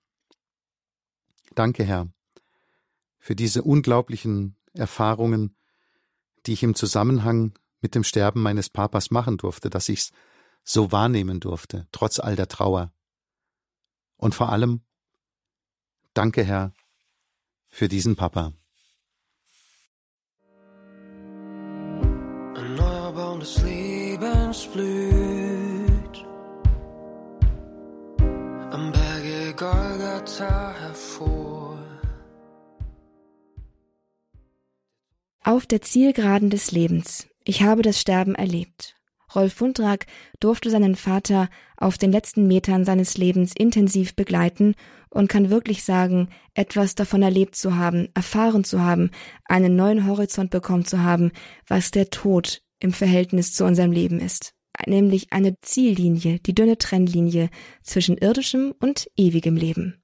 [1.53, 2.07] Danke, Herr,
[3.19, 5.57] für diese unglaublichen Erfahrungen,
[6.45, 10.11] die ich im Zusammenhang mit dem Sterben meines Papas machen durfte, dass ich's
[10.67, 12.91] so wahrnehmen durfte, trotz all der Trauer.
[14.17, 14.81] Und vor allem
[16.17, 16.73] Danke, Herr,
[17.67, 18.51] für diesen Papa.
[22.55, 26.25] Erneuerbaren des Lebens blüht
[28.71, 31.77] am Berge Golgatha hervor.
[35.43, 37.27] Auf der Zielgeraden des Lebens.
[37.43, 38.96] Ich habe das Sterben erlebt.
[39.37, 40.07] Rolf Wundrak
[40.39, 44.73] durfte seinen Vater auf den letzten Metern seines Lebens intensiv begleiten
[45.11, 49.11] und kann wirklich sagen, etwas davon erlebt zu haben, erfahren zu haben,
[49.45, 51.31] einen neuen Horizont bekommen zu haben,
[51.67, 54.55] was der Tod im Verhältnis zu unserem Leben ist.
[54.87, 57.49] Nämlich eine Ziellinie, die dünne Trennlinie
[57.83, 60.01] zwischen irdischem und ewigem Leben.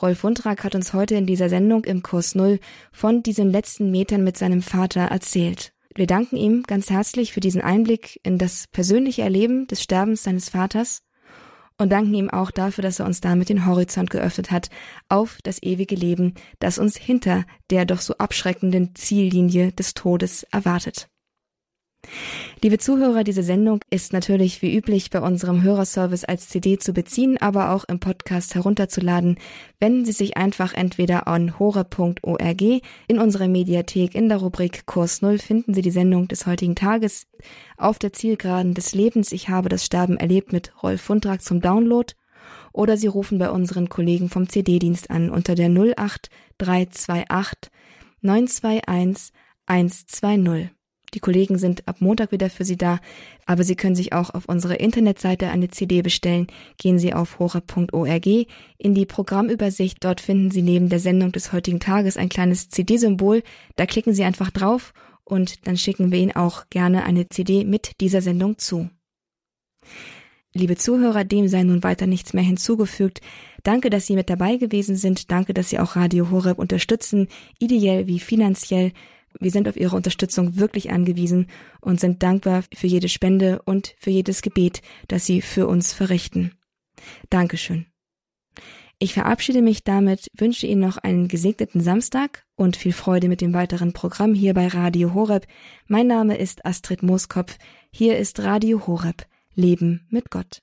[0.00, 2.60] Rolf Wundrak hat uns heute in dieser Sendung im Kurs Null
[2.92, 5.72] von diesen letzten Metern mit seinem Vater erzählt.
[6.00, 10.48] Wir danken ihm ganz herzlich für diesen Einblick in das persönliche Erleben des Sterbens seines
[10.48, 11.02] Vaters
[11.76, 14.70] und danken ihm auch dafür, dass er uns damit den Horizont geöffnet hat
[15.10, 21.09] auf das ewige Leben, das uns hinter der doch so abschreckenden Ziellinie des Todes erwartet.
[22.62, 27.38] Liebe Zuhörer, diese Sendung ist natürlich wie üblich bei unserem Hörerservice als CD zu beziehen,
[27.40, 29.38] aber auch im Podcast herunterzuladen.
[29.78, 32.62] Wenden Sie sich einfach entweder an hore.org
[33.08, 37.26] in unserer Mediathek in der Rubrik Kurs Null finden Sie die Sendung des heutigen Tages
[37.78, 39.32] auf der Zielgeraden des Lebens.
[39.32, 42.12] Ich habe das Sterben erlebt mit Rolf Fundrak zum Download
[42.72, 47.70] oder Sie rufen bei unseren Kollegen vom CD-Dienst an unter der 08328
[48.20, 49.32] 921
[49.64, 50.79] 120.
[51.14, 53.00] Die Kollegen sind ab Montag wieder für Sie da,
[53.46, 56.46] aber Sie können sich auch auf unserer Internetseite eine CD bestellen.
[56.78, 58.26] Gehen Sie auf horeb.org
[58.78, 59.98] in die Programmübersicht.
[60.04, 63.42] Dort finden Sie neben der Sendung des heutigen Tages ein kleines CD-Symbol.
[63.76, 64.92] Da klicken Sie einfach drauf
[65.24, 68.88] und dann schicken wir Ihnen auch gerne eine CD mit dieser Sendung zu.
[70.52, 73.20] Liebe Zuhörer, dem sei nun weiter nichts mehr hinzugefügt.
[73.62, 75.30] Danke, dass Sie mit dabei gewesen sind.
[75.30, 77.28] Danke, dass Sie auch Radio Horeb unterstützen,
[77.60, 78.92] ideell wie finanziell.
[79.38, 81.46] Wir sind auf Ihre Unterstützung wirklich angewiesen
[81.80, 86.52] und sind dankbar für jede Spende und für jedes Gebet, das Sie für uns verrichten.
[87.28, 87.86] Dankeschön.
[89.02, 93.54] Ich verabschiede mich damit, wünsche Ihnen noch einen gesegneten Samstag und viel Freude mit dem
[93.54, 95.46] weiteren Programm hier bei Radio Horeb.
[95.86, 97.56] Mein Name ist Astrid Mooskopf.
[97.90, 99.24] Hier ist Radio Horeb.
[99.54, 100.62] Leben mit Gott.